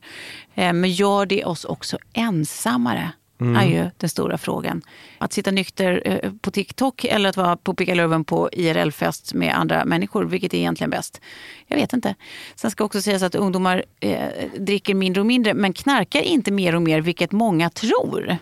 Eh, 0.55 0.73
men 0.73 0.91
gör 0.91 1.25
det 1.25 1.45
oss 1.45 1.65
också 1.65 1.97
ensammare? 2.13 3.11
Mm. 3.41 3.55
är 3.55 3.65
ju 3.65 3.89
den 3.97 4.09
stora 4.09 4.37
frågan. 4.37 4.81
Att 5.17 5.33
sitta 5.33 5.51
nykter 5.51 6.01
eh, 6.05 6.31
på 6.41 6.51
TikTok 6.51 7.05
eller 7.05 7.29
att 7.29 7.37
vara 7.37 7.57
på 7.57 7.73
pickalurven 7.73 8.23
på 8.23 8.49
IRL-fest 8.51 9.33
med 9.33 9.55
andra 9.55 9.85
människor, 9.85 10.23
vilket 10.25 10.53
är 10.53 10.57
egentligen 10.57 10.89
bäst? 10.89 11.21
Jag 11.67 11.77
vet 11.77 11.93
inte. 11.93 12.15
Sen 12.55 12.71
ska 12.71 12.83
också 12.83 13.01
sägas 13.01 13.23
att 13.23 13.35
ungdomar 13.35 13.83
eh, 13.99 14.27
dricker 14.57 14.93
mindre 14.93 15.21
och 15.21 15.27
mindre, 15.27 15.53
men 15.53 15.73
knarkar 15.73 16.21
inte 16.21 16.51
mer 16.51 16.75
och 16.75 16.81
mer, 16.81 17.01
vilket 17.01 17.31
många 17.31 17.69
tror. 17.69 18.37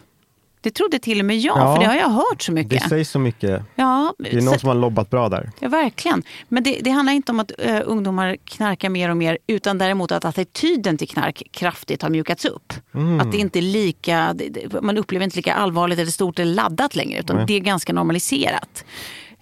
Det 0.61 0.71
trodde 0.71 0.99
till 0.99 1.19
och 1.19 1.25
med 1.25 1.37
jag, 1.37 1.57
Ja. 1.57 1.75
för 1.75 1.81
det 1.83 1.87
har 1.89 1.95
jag 1.95 2.09
hört 2.09 2.41
så 2.41 2.51
mycket. 2.51 2.69
Det 2.83 2.89
sägs 2.89 3.09
så 3.09 3.19
mycket. 3.19 3.61
ja, 3.75 4.13
Det 4.19 4.29
är 4.31 4.41
någon 4.41 4.53
så- 4.53 4.59
som 4.59 4.67
har 4.69 4.75
lobbat 4.75 5.09
bra 5.09 5.29
där. 5.29 5.51
Ja, 5.59 5.69
verkligen. 5.69 6.23
Men 6.47 6.63
det, 6.63 6.79
det 6.83 6.89
handlar 6.89 7.13
inte 7.13 7.31
om 7.31 7.39
att 7.39 7.51
eh, 7.57 7.79
ungdomar 7.85 8.37
knarkar 8.45 8.89
mer 8.89 9.09
och 9.09 9.17
mer 9.17 9.37
utan 9.47 9.77
däremot 9.77 10.11
att 10.11 10.25
attityden 10.25 10.97
till 10.97 11.07
knark 11.09 11.43
kraftigt 11.51 12.01
har 12.01 12.09
mjukats 12.09 12.45
upp. 12.45 12.73
Att 13.21 13.31
det 13.31 13.37
inte 13.37 13.59
är 13.59 13.61
lika, 13.61 14.33
det- 14.35 14.81
man 14.81 14.97
upplever 14.97 15.23
inte 15.23 15.35
lika 15.37 15.53
allvarligt 15.53 15.99
eller 15.99 16.11
stort 16.11 16.39
eller 16.39 16.53
laddat 16.53 16.95
längre 16.95 17.19
utan 17.19 17.45
det 17.45 17.53
är 17.53 17.59
ganska 17.59 17.93
normaliserat. 17.93 18.85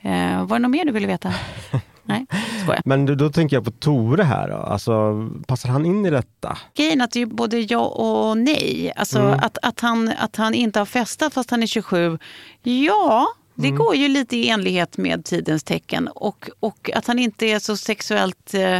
Eh, 0.02 0.44
var 0.46 0.56
det 0.56 0.60
något 0.60 0.72
mer 0.72 0.86
du 0.86 0.92
ville 0.92 1.08
veta? 1.08 1.34
Nej, 2.08 2.26
skojar. 2.64 2.82
Men 2.86 3.06
då, 3.06 3.16
då 3.16 3.30
tänker 3.30 3.56
jag 3.56 3.66
på 3.66 3.72
Tore 3.72 4.24
här. 4.24 4.50
Då. 4.50 4.56
Alltså, 4.56 5.30
passar 5.48 5.70
han 5.70 5.86
in 5.86 6.06
i 6.06 6.10
detta? 6.10 6.58
Grejen 6.76 7.02
att 7.02 7.12
det 7.12 7.22
är 7.22 7.26
både 7.26 7.60
ja 7.60 7.86
och 7.86 8.38
nej. 8.38 8.94
Alltså 8.96 9.20
att, 9.20 9.58
att, 9.62 9.80
han, 9.80 10.14
att 10.18 10.36
han 10.36 10.54
inte 10.54 10.80
har 10.80 10.86
festat 10.86 11.34
fast 11.34 11.52
han 11.52 11.64
är 11.64 11.68
27. 11.68 12.20
Ja, 12.64 13.28
det 13.56 13.70
går 13.72 13.96
ju 13.96 14.08
lite 14.08 14.38
i 14.38 14.50
enlighet 14.50 14.98
med 14.98 15.26
tidens 15.26 15.64
tecken. 15.64 16.08
Och, 16.08 16.50
och 16.60 16.90
att 16.96 17.08
han 17.08 17.20
inte 17.20 17.46
är 17.46 17.60
så 17.60 17.78
sexuellt 17.78 18.54
eh, 18.54 18.80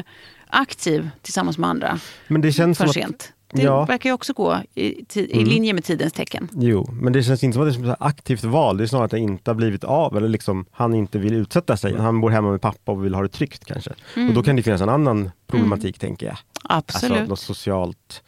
aktiv 0.50 1.10
tillsammans 1.22 1.58
med 1.58 1.70
andra. 1.70 2.00
Men 2.28 2.42
det 2.42 2.52
känns 2.52 2.78
För 2.78 2.86
som 2.86 2.94
sent. 2.94 3.34
Det 3.54 3.62
Ja. 3.62 3.86
verkar 3.86 4.10
ju 4.10 4.14
också 4.14 4.34
gå 4.34 4.58
i, 4.76 4.82
i 5.14 5.34
Mm. 5.34 5.48
linje 5.48 5.74
med 5.74 5.84
tidens 5.84 6.14
tecken. 6.14 6.50
Jo, 6.54 6.90
men 6.94 7.14
det 7.14 7.24
känns 7.24 7.44
inte 7.44 7.56
som 7.56 7.68
att 7.68 7.74
det 7.84 7.88
är 7.90 7.92
ett 7.94 7.98
aktivt 8.00 8.44
val. 8.44 8.78
Det 8.78 8.84
är 8.84 8.88
snarare 8.88 9.06
att 9.06 9.12
det 9.12 9.20
inte 9.20 9.52
har 9.52 9.56
blivit 9.56 9.84
av 9.84 10.18
eller 10.18 10.30
liksom 10.30 10.66
han 10.72 10.94
inte 10.96 11.20
vill 11.20 11.34
utsätta 11.34 11.78
sig. 11.78 11.98
Han 11.98 12.22
bor 12.22 12.30
hemma 12.30 12.52
med 12.52 12.62
pappa 12.62 12.92
och 12.92 13.06
vill 13.06 13.16
ha 13.16 13.22
det 13.22 13.28
tryggt 13.30 13.66
kanske. 13.66 13.90
Och 14.30 14.34
då 14.34 14.44
kan 14.44 14.56
det 14.56 14.64
finnas 14.64 14.82
en 14.82 14.90
annan 14.90 15.32
problematik 15.48 16.00
tänker 16.00 16.26
jag. 16.26 16.38
Absolut. 16.64 17.12
Alltså 17.18 17.30
något 17.30 17.40
socialt 17.40 18.24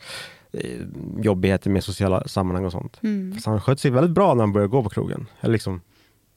eh, 0.54 0.62
jobbigheter 1.24 1.70
med 1.70 1.84
sociala 1.84 2.28
sammanhang 2.28 2.66
och 2.66 2.72
sånt. 2.72 3.00
Mm. 3.04 3.34
Fast 3.34 3.46
han 3.46 3.62
sköt 3.62 3.80
sig 3.80 3.92
väldigt 3.92 4.14
bra 4.14 4.34
när 4.34 4.44
han 4.44 4.54
började 4.54 4.72
gå 4.72 4.84
på 4.84 4.90
krogen. 4.90 5.26
Eller 5.42 5.54
liksom, 5.54 5.82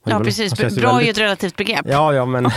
ja, 0.05 0.19
var- 0.19 0.25
precis. 0.25 0.55
Bra 0.55 0.67
är 0.67 0.71
ju 0.71 0.81
väldigt- 0.87 1.09
ett 1.11 1.19
relativt 1.19 1.57
begrepp. 1.57 1.87
Ja, 1.89 2.15
ja, 2.15 2.27
men 2.27 2.45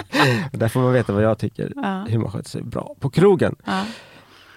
där 0.52 0.68
får 0.68 0.80
man 0.80 0.92
veta 0.92 1.12
vad 1.12 1.22
jag 1.22 1.38
tycker. 1.38 1.72
Ja. 1.76 2.04
Hur 2.08 2.18
man 2.18 2.30
sköter 2.30 2.50
sig 2.50 2.62
bra 2.62 2.94
på 3.00 3.10
krogen. 3.10 3.54
Ja. 3.64 3.84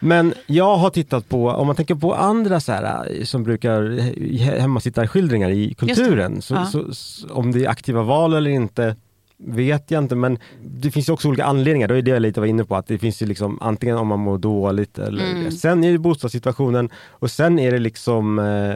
Men 0.04 0.34
jag 0.48 0.76
har 0.78 0.90
tittat 0.90 1.30
på, 1.30 1.50
om 1.50 1.68
man 1.68 1.76
tänker 1.76 1.96
på 1.96 2.14
andra 2.16 2.60
så 2.60 2.72
här, 2.72 3.08
eh, 3.20 3.24
som 3.24 3.44
brukar 3.44 3.82
he- 3.82 4.60
hemmasittarskildringar 4.60 5.50
i 5.50 5.74
kulturen. 5.74 6.42
Så, 6.42 6.54
Ja. 6.54 6.66
så, 6.66 6.94
så, 6.94 7.28
om 7.34 7.52
det 7.52 7.66
är 7.66 7.70
aktiva 7.70 8.04
val 8.04 8.34
eller 8.34 8.50
inte 8.52 8.96
vet 9.44 9.92
jag 9.92 10.04
inte 10.04 10.16
men 10.16 10.38
det 10.66 10.92
finns 10.92 11.10
ju 11.10 11.14
också 11.14 11.28
olika 11.28 11.46
anledningar. 11.46 11.88
Då 11.88 11.94
är 11.96 12.02
det 12.02 12.12
jag 12.12 12.22
lite 12.22 12.40
var 12.40 12.48
inne 12.48 12.64
på 12.66 12.76
att 12.76 12.88
det 12.88 12.98
finns 12.98 13.22
ju 13.22 13.26
liksom 13.26 13.58
antingen 13.62 13.98
om 13.98 14.08
man 14.08 14.20
mår 14.20 14.38
dåligt 14.38 15.00
eller 15.00 15.32
Mm. 15.32 15.52
sen 15.52 15.84
är 15.84 15.92
det 15.92 15.98
bostadssituationen 15.98 16.90
och 17.10 17.32
sen 17.32 17.60
är 17.60 17.72
det 17.72 17.80
liksom 17.80 18.40
eh, 18.40 18.76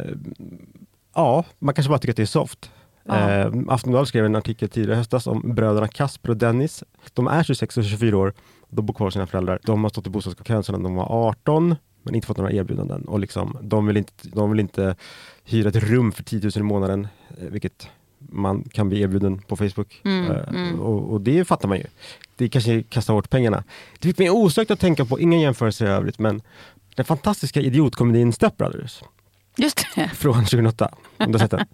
ja, 1.15 1.43
man 1.59 1.73
kanske 1.73 1.89
bara 1.89 1.99
tycker 1.99 2.13
att 2.13 2.17
det 2.17 2.23
är 2.23 2.25
soft. 2.25 2.71
Ja. 3.07 3.31
Eh, 3.31 3.51
Aftonbladet 3.67 4.07
skrev 4.09 4.25
en 4.25 4.35
artikel 4.35 4.69
tidigare 4.69 4.93
i 4.93 4.97
höstas 4.97 5.27
om 5.27 5.55
bröderna 5.55 5.87
Kasper 5.87 6.29
och 6.29 6.37
Dennis. 6.37 6.83
De 7.13 7.27
är 7.27 7.43
26 7.43 7.77
och 7.77 7.83
24 7.83 8.17
år, 8.17 8.33
de 8.75 8.85
bor 8.85 8.93
kvar 8.93 9.07
hos 9.07 9.13
sina 9.13 9.27
föräldrar. 9.27 9.59
De 9.63 9.83
har 9.83 9.89
stått 9.89 10.07
i 10.07 10.09
bostadskön 10.09 10.63
sedan 10.63 10.83
de 10.83 10.95
var 10.95 11.27
18 11.29 11.75
men 12.03 12.15
inte 12.15 12.27
fått 12.27 12.37
några 12.37 12.51
erbjudanden. 12.51 13.01
Och 13.05 13.19
liksom, 13.19 13.57
de, 13.61 13.85
vill 13.87 13.97
inte, 13.97 14.13
de 14.23 14.51
vill 14.51 14.59
inte 14.59 14.95
hyra 15.43 15.69
ett 15.69 15.75
rum 15.75 16.11
för 16.11 16.23
10 16.23 16.41
000 16.43 16.51
i 16.55 16.61
månaden, 16.61 17.07
eh, 17.37 17.47
vilket 17.47 17.87
man 18.19 18.63
kan 18.63 18.89
bli 18.89 19.01
erbjuden 19.01 19.39
på 19.39 19.55
Facebook. 19.55 20.01
Mm, 20.03 20.31
Eh, 20.31 20.47
mm. 20.49 20.79
Och, 20.79 21.13
och 21.13 21.21
det 21.21 21.45
fattar 21.45 21.67
man 21.67 21.77
ju. 21.77 21.83
Det 22.35 22.49
kanske 22.49 22.83
kastar 22.83 23.13
bort 23.13 23.29
pengarna. 23.29 23.63
Det 23.99 24.07
fick 24.07 24.17
mig 24.17 24.29
osökt 24.29 24.71
att 24.71 24.79
tänka 24.79 25.05
på, 25.05 25.19
inga 25.19 25.37
jämförelser 25.37 25.85
i 25.85 25.89
övrigt, 25.89 26.19
men 26.19 26.41
den 26.95 27.05
fantastiska 27.05 27.61
idiotkomedin 27.61 28.33
Step 28.33 28.57
Brothers 28.57 29.03
Just 29.57 29.85
det. 29.95 30.09
från 30.13 30.33
2008. 30.33 30.89
Om 31.17 31.31
du 31.31 31.39
har 31.39 31.39
sett 31.39 31.51
den. 31.51 31.65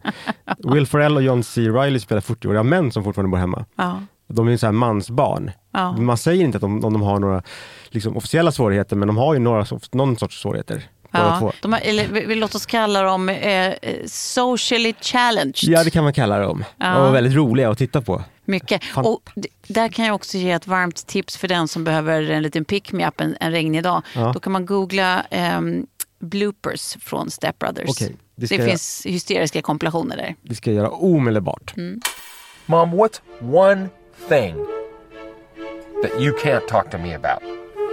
Will 0.74 0.88
Ferrell 0.88 1.16
och 1.16 1.24
John 1.24 1.44
C. 1.44 1.70
Reilly 1.70 2.00
spelar 2.00 2.22
40-åriga 2.22 2.64
män 2.64 2.92
som 2.92 3.04
fortfarande 3.04 3.32
bor 3.32 3.38
hemma. 3.38 3.66
Ja. 3.76 4.02
De 4.32 4.48
är 4.48 4.52
ju 4.52 4.58
så 4.58 4.66
här 4.66 4.74
mansbarn. 4.74 5.52
Ja. 5.74 5.92
Man 5.92 6.18
säger 6.18 6.46
inte 6.46 6.58
att 6.58 6.62
de, 6.62 6.86
om 6.86 6.94
de 6.94 7.02
har 7.02 7.20
några 7.20 7.44
liksom, 7.90 8.18
officiella 8.18 8.52
svårigheter, 8.52 8.96
men 8.96 9.08
de 9.08 9.18
har 9.18 9.34
ju 9.34 9.40
några, 9.40 9.66
någon 9.92 10.18
sorts 10.18 10.42
svårigheter. 10.42 10.84
Ja, 11.14 11.52
de 11.62 11.74
har, 11.74 11.80
eller 11.80 12.08
vi, 12.08 12.26
vi 12.26 12.36
låt 12.36 12.56
oss 12.56 12.66
kalla 12.66 13.02
dem 13.04 13.30
eh, 13.30 13.68
eh, 13.68 13.76
socially 14.06 14.94
challenged. 15.02 15.64
Ja, 15.64 15.84
det 15.84 15.92
kan 15.92 16.04
man 16.04 16.14
kalla 16.14 16.40
dem. 16.40 16.64
Ja. 16.78 17.08
Och 17.08 17.16
väldigt 17.16 17.34
roliga 17.34 17.70
att 17.70 17.78
titta 17.78 18.02
på. 18.02 18.24
Mycket. 18.46 18.84
Fan. 18.84 19.06
Och 19.06 19.30
där 19.68 19.90
kan 19.90 20.06
jag 20.06 20.16
också 20.16 20.38
ge 20.38 20.52
ett 20.52 20.68
varmt 20.68 21.08
tips 21.08 21.38
för 21.38 21.48
den 21.48 21.68
som 21.68 21.84
behöver 21.84 22.30
en 22.30 22.44
liten 22.44 22.66
pick-me-up 22.66 23.22
en, 23.22 23.36
en 23.40 23.52
regnig 23.52 23.84
dag. 23.84 24.02
Ja. 24.16 24.32
Då 24.34 24.40
kan 24.40 24.54
man 24.54 24.66
googla 24.66 25.26
ehm, 25.30 25.88
bloopers 26.20 26.98
från 27.02 27.32
Step 27.32 27.60
Brothers. 27.60 27.90
Okej, 27.90 28.16
det 28.36 28.46
det 28.46 28.66
finns 28.66 29.06
hysteriska 29.06 29.62
kompilationer 29.62 30.18
där. 30.18 30.36
Det 30.42 30.56
ska 30.56 30.70
jag 30.70 30.78
göra 30.78 30.90
omedelbart. 30.90 31.74
Mom, 32.66 32.94
what's 32.94 33.20
one 33.42 33.90
thing 34.30 34.56
that 36.04 36.20
you 36.22 36.34
can't 36.34 36.68
talk 36.68 36.90
to 36.92 36.98
me 36.98 37.14
about? 37.16 37.42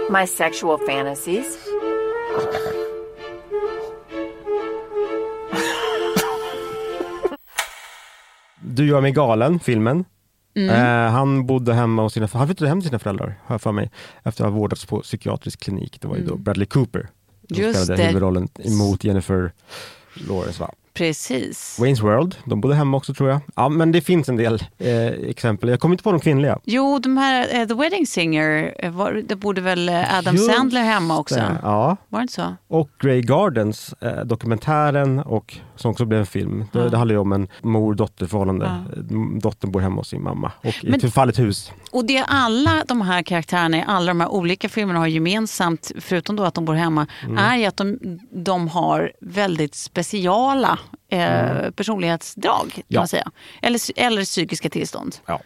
My 0.09 0.25
sexual 0.27 0.77
fantasies. 0.77 1.57
Du 8.61 8.85
gör 8.85 9.01
mig 9.01 9.11
galen, 9.11 9.59
filmen. 9.59 10.05
Mm. 10.55 10.69
Eh, 10.69 11.11
han 11.11 11.45
bodde 11.45 11.73
hemma 11.73 12.01
hos 12.01 12.13
sina, 12.13 12.27
han 12.33 12.47
flyttade 12.47 12.69
hem 12.69 12.81
till 12.81 12.89
sina 12.89 12.99
föräldrar, 12.99 13.39
har 13.45 13.53
jag 13.53 13.61
för 13.61 13.71
mig, 13.71 13.91
efter 14.23 14.43
att 14.45 14.51
ha 14.51 14.59
vårdats 14.59 14.85
på 14.85 15.01
psykiatrisk 15.01 15.59
klinik. 15.59 16.01
Det 16.01 16.07
var 16.07 16.15
ju 16.15 16.25
då 16.25 16.35
Bradley 16.35 16.65
Cooper 16.65 16.99
som 16.99 17.09
Mm. 17.57 17.63
Just 17.67 17.83
spelade 17.83 18.01
det. 18.01 18.07
huvudrollen 18.07 18.49
emot 18.63 19.03
Jennifer 19.03 19.51
Lawrence. 20.13 20.61
Va? 20.61 20.71
Precis. 21.03 21.77
Wayne's 21.79 22.01
World, 22.01 22.35
de 22.45 22.61
bodde 22.61 22.75
hemma 22.75 22.97
också 22.97 23.13
tror 23.13 23.29
jag. 23.29 23.39
Ja 23.55 23.69
men 23.69 23.91
det 23.91 24.01
finns 24.01 24.29
en 24.29 24.35
del 24.35 24.63
eh, 24.77 25.07
exempel, 25.07 25.69
jag 25.69 25.79
kommer 25.79 25.93
inte 25.93 26.03
på 26.03 26.11
de 26.11 26.19
kvinnliga. 26.19 26.59
Jo, 26.63 26.99
de 26.99 27.17
här 27.17 27.61
eh, 27.61 27.67
The 27.67 27.73
Wedding 27.73 28.07
Singer, 28.07 28.75
eh, 28.79 28.91
var, 28.91 29.23
det 29.27 29.35
borde 29.35 29.61
väl 29.61 29.89
eh, 29.89 30.17
Adam 30.17 30.35
Just 30.35 30.51
Sandler 30.51 30.81
hemma 30.83 31.17
också? 31.19 31.35
det, 31.35 31.57
Ja, 31.63 31.97
Var 32.09 32.19
det 32.19 32.21
inte 32.21 32.33
så? 32.33 32.55
och 32.67 32.89
Grey 32.99 33.21
Gardens, 33.21 33.93
eh, 34.01 34.19
dokumentären 34.25 35.19
och 35.19 35.57
som 35.75 35.91
också 35.91 36.05
blev 36.05 36.19
en 36.19 36.25
film. 36.25 36.65
Det, 36.71 36.89
det 36.89 36.97
handlar 36.97 37.13
ju 37.15 37.19
om 37.21 37.31
en 37.31 37.47
mor-dotter 37.61 38.25
förhållande. 38.25 38.65
Ja. 38.65 38.99
Eh, 38.99 39.39
Dottern 39.41 39.71
bor 39.71 39.79
hemma 39.79 39.95
hos 39.95 40.07
sin 40.07 40.23
mamma 40.23 40.51
och 40.61 40.65
i 40.67 40.73
Men- 40.83 40.93
ett 40.93 41.01
förfallet 41.01 41.39
hus. 41.39 41.71
Och 41.91 42.05
det 42.05 42.23
alla 42.27 42.83
de 42.87 43.01
här 43.01 43.23
karaktärerna 43.23 43.77
i 43.77 43.83
alla 43.87 44.07
de 44.07 44.21
här 44.21 44.29
olika 44.29 44.69
filmerna 44.69 44.99
har 44.99 45.07
gemensamt, 45.07 45.91
förutom 45.99 46.35
då 46.35 46.43
att 46.43 46.53
de 46.53 46.65
bor 46.65 46.73
hemma, 46.73 47.07
Mm. 47.23 47.37
är 47.37 47.57
ju 47.57 47.65
att 47.65 47.77
de, 47.77 47.99
de 48.31 48.67
har 48.67 49.11
väldigt 49.21 49.75
speciala 49.75 50.79
eh, 51.07 51.71
personlighetsdrag, 51.71 52.59
kan 52.59 52.73
Mm. 52.75 52.83
Ja. 52.87 52.99
man 53.01 53.07
säga. 53.07 53.31
Eller, 53.61 53.81
eller 53.95 54.23
psykiska 54.23 54.69
tillstånd 54.69 55.15
Ja. 55.25 55.41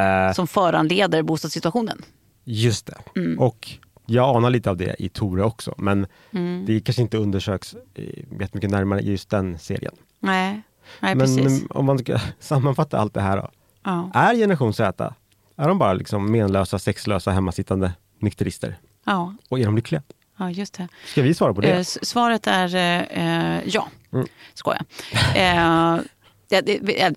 Eh, 0.00 0.32
som 0.32 0.46
föranleder 0.46 1.22
bostadssituationen. 1.22 2.02
Just 2.44 2.86
det. 2.86 2.96
Mm. 3.20 3.38
Och 3.40 3.70
jag 4.06 4.36
anar 4.36 4.50
lite 4.50 4.70
av 4.70 4.76
det 4.76 4.96
i 4.98 5.08
Tore 5.08 5.42
också, 5.44 5.74
men 5.78 6.06
Mm. 6.32 6.64
det 6.66 6.80
kanske 6.80 7.02
inte 7.02 7.18
undersöks 7.18 7.74
eh, 7.94 8.04
jättemycket 8.40 8.70
närmare 8.70 9.00
i 9.00 9.10
just 9.10 9.30
den 9.30 9.58
serien. 9.58 9.94
Nej, 10.20 10.62
nej 11.00 11.14
men 11.14 11.18
precis. 11.18 11.46
mm, 11.46 11.66
om 11.70 11.84
man 11.84 11.98
ska 11.98 12.18
sammanfatta 12.40 12.98
allt 12.98 13.14
det 13.14 13.20
här 13.20 13.36
då. 13.36 13.50
Ja. 13.84 14.10
Är 14.14 14.34
generation 14.34 14.72
Z, 14.74 15.14
är 15.56 15.68
de 15.68 15.78
bara 15.78 15.92
liksom 15.92 16.32
menlösa, 16.32 16.78
sexlösa, 16.78 17.30
hemmasittande 17.30 17.92
nykterister? 18.18 18.76
Ja, 19.06 19.34
Och 19.48 19.58
är 19.58 19.64
de 19.64 19.76
lyckliga? 19.76 20.02
Ja, 20.38 20.50
just 20.50 20.74
det. 20.74 20.88
Ska 21.06 21.22
vi 21.22 21.34
svara 21.34 21.54
på 21.54 21.60
det? 21.60 21.72
Eh, 21.72 21.82
svaret 21.82 22.46
är 22.46 22.74
eh, 22.74 23.56
eh, 23.56 23.62
ja. 23.66 23.88
Mm. 24.12 24.26
Skojar. 24.54 24.84
Eh, 25.34 25.98
det, 26.48 27.00
eh, 27.00 27.12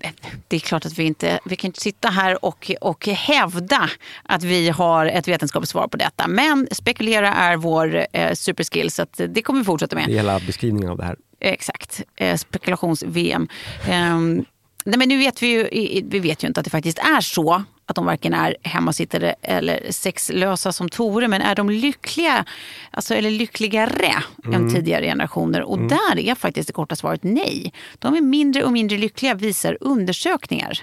det 0.48 0.56
är 0.56 0.60
klart 0.60 0.86
att 0.86 0.98
vi 0.98 1.04
inte 1.04 1.38
vi 1.44 1.56
kan 1.56 1.68
inte 1.68 1.80
sitta 1.80 2.08
här 2.08 2.44
och, 2.44 2.70
och 2.80 3.06
hävda 3.06 3.90
att 4.22 4.42
vi 4.42 4.68
har 4.68 5.06
ett 5.06 5.28
vetenskapligt 5.28 5.70
svar 5.70 5.88
på 5.88 5.96
detta. 5.96 6.28
Men 6.28 6.68
spekulera 6.72 7.34
är 7.34 7.56
vår 7.56 8.06
eh, 8.12 8.32
superskill 8.34 8.90
så 8.90 9.06
det 9.28 9.42
kommer 9.42 9.60
vi 9.60 9.64
fortsätta 9.64 9.96
med. 9.96 10.08
Det 10.08 10.12
är 10.12 10.16
hela 10.16 10.40
beskrivningen 10.40 10.90
av 10.90 10.96
det 10.96 11.04
här. 11.04 11.16
Exakt, 11.40 12.02
eh, 12.16 12.36
spekulations-VM. 12.36 13.48
Ehm, 13.88 14.44
nej 14.84 14.98
men 14.98 15.08
nu 15.08 15.18
vet 15.18 15.42
vi 15.42 15.46
ju, 15.46 15.68
vi 16.08 16.18
vet 16.18 16.44
ju 16.44 16.48
inte 16.48 16.60
att 16.60 16.64
det 16.64 16.70
faktiskt 16.70 16.98
är 16.98 17.20
så 17.20 17.64
att 17.88 17.96
de 17.96 18.06
varken 18.06 18.34
är 18.34 18.56
hemmasittare 18.62 19.34
eller 19.42 19.92
sexlösa 19.92 20.72
som 20.72 20.88
Tore, 20.88 21.28
men 21.28 21.42
är 21.42 21.54
de 21.54 21.70
lyckliga, 21.70 22.44
alltså, 22.90 23.14
eller 23.14 23.30
lyckligare 23.30 24.14
än 24.54 24.74
tidigare 24.74 25.04
generationer? 25.04 25.62
Och 25.62 25.78
där 25.78 26.18
är 26.18 26.34
faktiskt 26.34 26.66
det 26.66 26.72
korta 26.72 26.96
svaret 26.96 27.22
nej. 27.22 27.72
De 27.98 28.14
är 28.14 28.20
mindre 28.20 28.64
och 28.64 28.72
mindre 28.72 28.98
lyckliga 28.98 29.34
visar 29.34 29.78
undersökningar. 29.80 30.78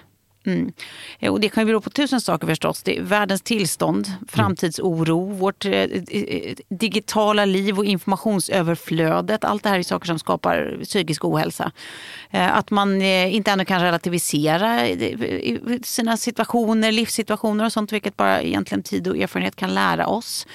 Mm. 0.45 0.71
Och 1.31 1.39
det 1.39 1.49
kan 1.49 1.61
ju 1.63 1.65
bero 1.65 1.81
på 1.81 1.89
tusen 1.89 2.21
saker 2.21 2.47
förstås. 2.47 2.83
Det 2.83 2.97
är 2.97 3.01
världens 3.01 3.41
tillstånd, 3.41 4.07
framtidsoro, 4.27 5.25
vårt 5.31 5.65
eh, 5.65 5.71
eh, 5.71 6.03
eh, 6.11 6.55
digitala 6.69 7.45
liv 7.45 7.77
och 7.77 7.85
informationsöverflödet. 7.85 9.43
Allt 9.43 9.63
det 9.63 9.69
här 9.69 9.79
är 9.79 9.83
saker 9.83 10.07
som 10.07 10.19
skapar 10.19 10.79
psykisk 10.83 11.25
ohälsa. 11.25 11.71
Eh, 12.31 12.57
Att 12.57 12.71
man 12.71 13.01
eh, 13.01 13.35
inte 13.35 13.51
ännu 13.51 13.65
kan 13.65 13.81
relativisera 13.81 14.87
eh, 14.87 15.17
sina 15.83 16.17
situationer, 16.17 16.91
livssituationer 16.91 17.65
och 17.65 17.71
sånt, 17.73 17.93
vilket 17.93 18.17
bara 18.17 18.41
egentligen 18.41 18.83
tid 18.83 19.07
och 19.07 19.17
erfarenhet 19.17 19.55
kan 19.55 19.73
lära 19.73 20.07
oss. 20.07 20.47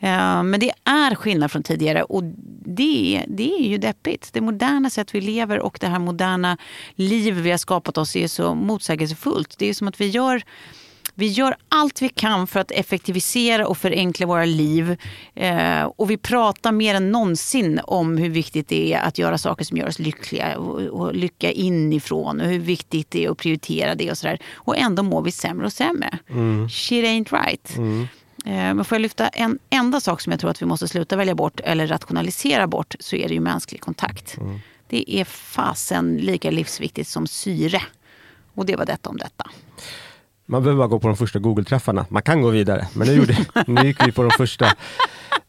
Eh, 0.00 0.42
Men 0.42 0.60
det 0.60 0.70
är 0.84 1.14
skillnad 1.14 1.52
från 1.52 1.62
tidigare 1.62 2.02
och 2.02 2.22
det, 2.64 3.24
det 3.28 3.52
är 3.52 3.68
ju 3.68 3.78
deppigt. 3.78 4.32
Det 4.32 4.40
moderna 4.40 4.90
sätt 4.90 5.14
vi 5.14 5.20
lever 5.20 5.58
och 5.58 5.78
det 5.80 5.86
här 5.86 5.98
moderna 5.98 6.56
liv 6.94 7.34
vi 7.34 7.50
har 7.50 7.58
skapat 7.58 7.98
oss 7.98 8.16
är 8.16 8.28
så 8.28 8.54
motsägelsefullt. 8.54 9.54
Det 9.58 9.66
är 9.68 9.74
som 9.74 9.88
att 9.88 10.00
vi 10.00 10.06
gör, 10.08 10.42
vi 11.14 11.26
gör 11.26 11.56
allt 11.68 12.02
vi 12.02 12.08
kan 12.08 12.46
för 12.46 12.60
att 12.60 12.70
effektivisera 12.70 13.66
och 13.66 13.78
förenkla 13.78 14.26
våra 14.26 14.44
liv. 14.44 14.96
Eh, 15.34 15.82
och 15.96 16.10
vi 16.10 16.16
pratar 16.16 16.72
mer 16.72 16.94
än 16.94 17.12
någonsin 17.12 17.80
om 17.84 18.16
hur 18.18 18.30
viktigt 18.30 18.68
det 18.68 18.92
är 18.92 19.00
att 19.00 19.18
göra 19.18 19.38
saker 19.38 19.64
som 19.64 19.76
gör 19.76 19.88
oss 19.88 19.98
lyckliga 19.98 20.58
och, 20.58 20.80
och 20.80 21.14
lycka 21.14 21.50
inifrån 21.50 22.40
och 22.40 22.46
hur 22.46 22.58
viktigt 22.58 23.10
det 23.10 23.24
är 23.24 23.30
att 23.30 23.38
prioritera 23.38 23.94
det 23.94 24.10
och 24.10 24.18
sådär. 24.18 24.38
Och 24.54 24.76
ändå 24.76 25.02
mår 25.02 25.22
vi 25.22 25.30
sämre 25.32 25.66
och 25.66 25.72
sämre. 25.72 26.18
Shit 26.70 27.04
ain't 27.04 27.42
right. 27.46 27.78
Eh, 27.78 28.06
Men 28.48 28.84
får 28.84 28.96
jag 28.96 29.02
lyfta 29.02 29.28
en 29.28 29.58
enda 29.70 30.00
sak 30.00 30.20
som 30.20 30.30
jag 30.30 30.40
tror 30.40 30.50
att 30.50 30.62
vi 30.62 30.66
måste 30.66 30.88
sluta 30.88 31.16
välja 31.16 31.34
bort 31.34 31.60
eller 31.60 31.86
rationalisera 31.86 32.66
bort 32.66 32.94
så 33.00 33.16
är 33.16 33.28
det 33.28 33.34
ju 33.34 33.40
mänsklig 33.40 33.80
kontakt. 33.80 34.36
Det 34.88 35.14
är 35.20 35.24
fasen 35.24 36.16
lika 36.16 36.50
livsviktigt 36.50 37.08
som 37.08 37.26
syre. 37.26 37.82
Och 38.54 38.66
det 38.66 38.76
var 38.76 38.86
detta 38.86 39.10
om 39.10 39.16
detta. 39.16 39.50
Man 40.46 40.62
behöver 40.62 40.78
bara 40.78 40.88
gå 40.88 40.98
på 40.98 41.08
de 41.08 41.16
första 41.16 41.38
Google-träffarna. 41.38 42.06
Man 42.08 42.22
kan 42.22 42.42
gå 42.42 42.50
vidare, 42.50 42.86
men 42.94 43.06
nu, 43.08 43.14
gjorde, 43.14 43.36
nu 43.66 43.82
gick 43.86 44.06
vi 44.06 44.12
på 44.12 44.22
de 44.22 44.30
första. 44.30 44.66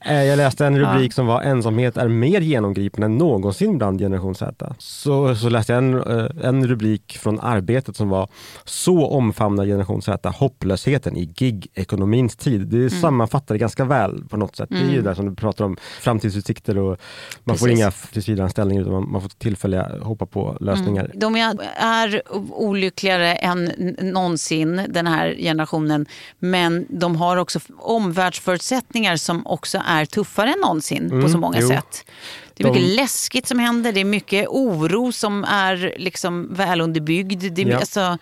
Eh, 0.06 0.24
Jag 0.24 0.38
läste 0.38 0.66
en 0.66 0.80
rubrik 0.80 1.14
som 1.14 1.26
var 1.28 1.42
ensamhet 1.42 1.98
är 1.98 2.08
mer 2.08 2.42
genomgripande 2.42 3.06
än 3.06 3.18
någonsin 3.18 3.78
bland 3.78 4.00
generation 4.00 4.36
Z. 4.36 4.76
Så, 4.78 5.36
så 5.36 5.50
läste 5.50 5.74
jag 5.74 5.84
en, 5.84 5.94
eh, 6.02 6.26
en 6.44 6.68
rubrik 6.68 7.18
från 7.22 7.40
Arbetet 7.40 7.96
som 7.96 8.10
var 8.10 8.28
Så 8.66 9.08
omfamnar 9.08 9.66
generation 9.66 10.02
Z 10.02 10.30
hopplösheten 10.30 11.18
i 11.18 11.26
gig-ekonomins 11.26 12.36
tid. 12.36 12.62
Det 12.68 12.78
Mm. 12.78 12.90
sammanfattar 12.90 13.56
det 13.56 13.60
ganska 13.60 13.86
väl 13.86 14.24
på 14.30 14.38
något 14.38 14.56
sätt. 14.56 14.70
Det 14.70 14.78
är 14.78 14.92
ju 14.92 15.02
där 15.02 15.14
som 15.14 15.26
du 15.30 15.36
pratar 15.36 15.66
om 15.66 15.78
framtidsutsikter 16.02 16.78
och 16.78 16.98
man 17.44 17.58
får 17.58 17.66
Precis. 17.66 17.80
inga 17.80 17.92
tillsvidareanställningar 17.92 18.82
utan 18.82 18.94
man, 18.94 19.12
man 19.12 19.22
får 19.22 19.30
tillfälliga 19.30 19.92
hoppa 20.02 20.26
på 20.26 20.58
lösningar. 20.60 21.12
De 21.16 21.36
är, 21.36 22.22
olyckligare 22.52 23.34
än 23.36 23.66
någonsin, 24.02 24.82
den 24.88 25.08
här 25.08 25.36
generationen. 25.36 26.06
Men 26.40 26.86
de 26.90 27.16
har 27.16 27.38
också 27.38 27.60
omvärldsförutsättningar 27.80 29.16
som 29.18 29.48
också 29.48 29.82
är 29.88 30.06
tuffare 30.06 30.50
än 30.54 30.60
någonsin 30.60 31.22
på 31.22 31.30
så 31.30 31.38
många 31.38 31.58
jo. 31.62 31.68
sätt. 31.68 32.06
Det 32.54 32.64
är 32.64 32.68
mycket 32.68 32.84
De- 32.88 32.96
läskigt 32.96 33.48
som 33.48 33.60
händer, 33.60 33.92
det 33.92 34.00
är 34.00 34.06
mycket 34.06 34.48
oro 34.48 35.12
som 35.12 35.44
är 35.44 35.96
liksom 35.98 36.54
välunderbyggd. 36.54 37.44
Det 37.54 37.62
är, 37.62 37.66
Ja. 37.68 37.78
alltså, 37.78 38.18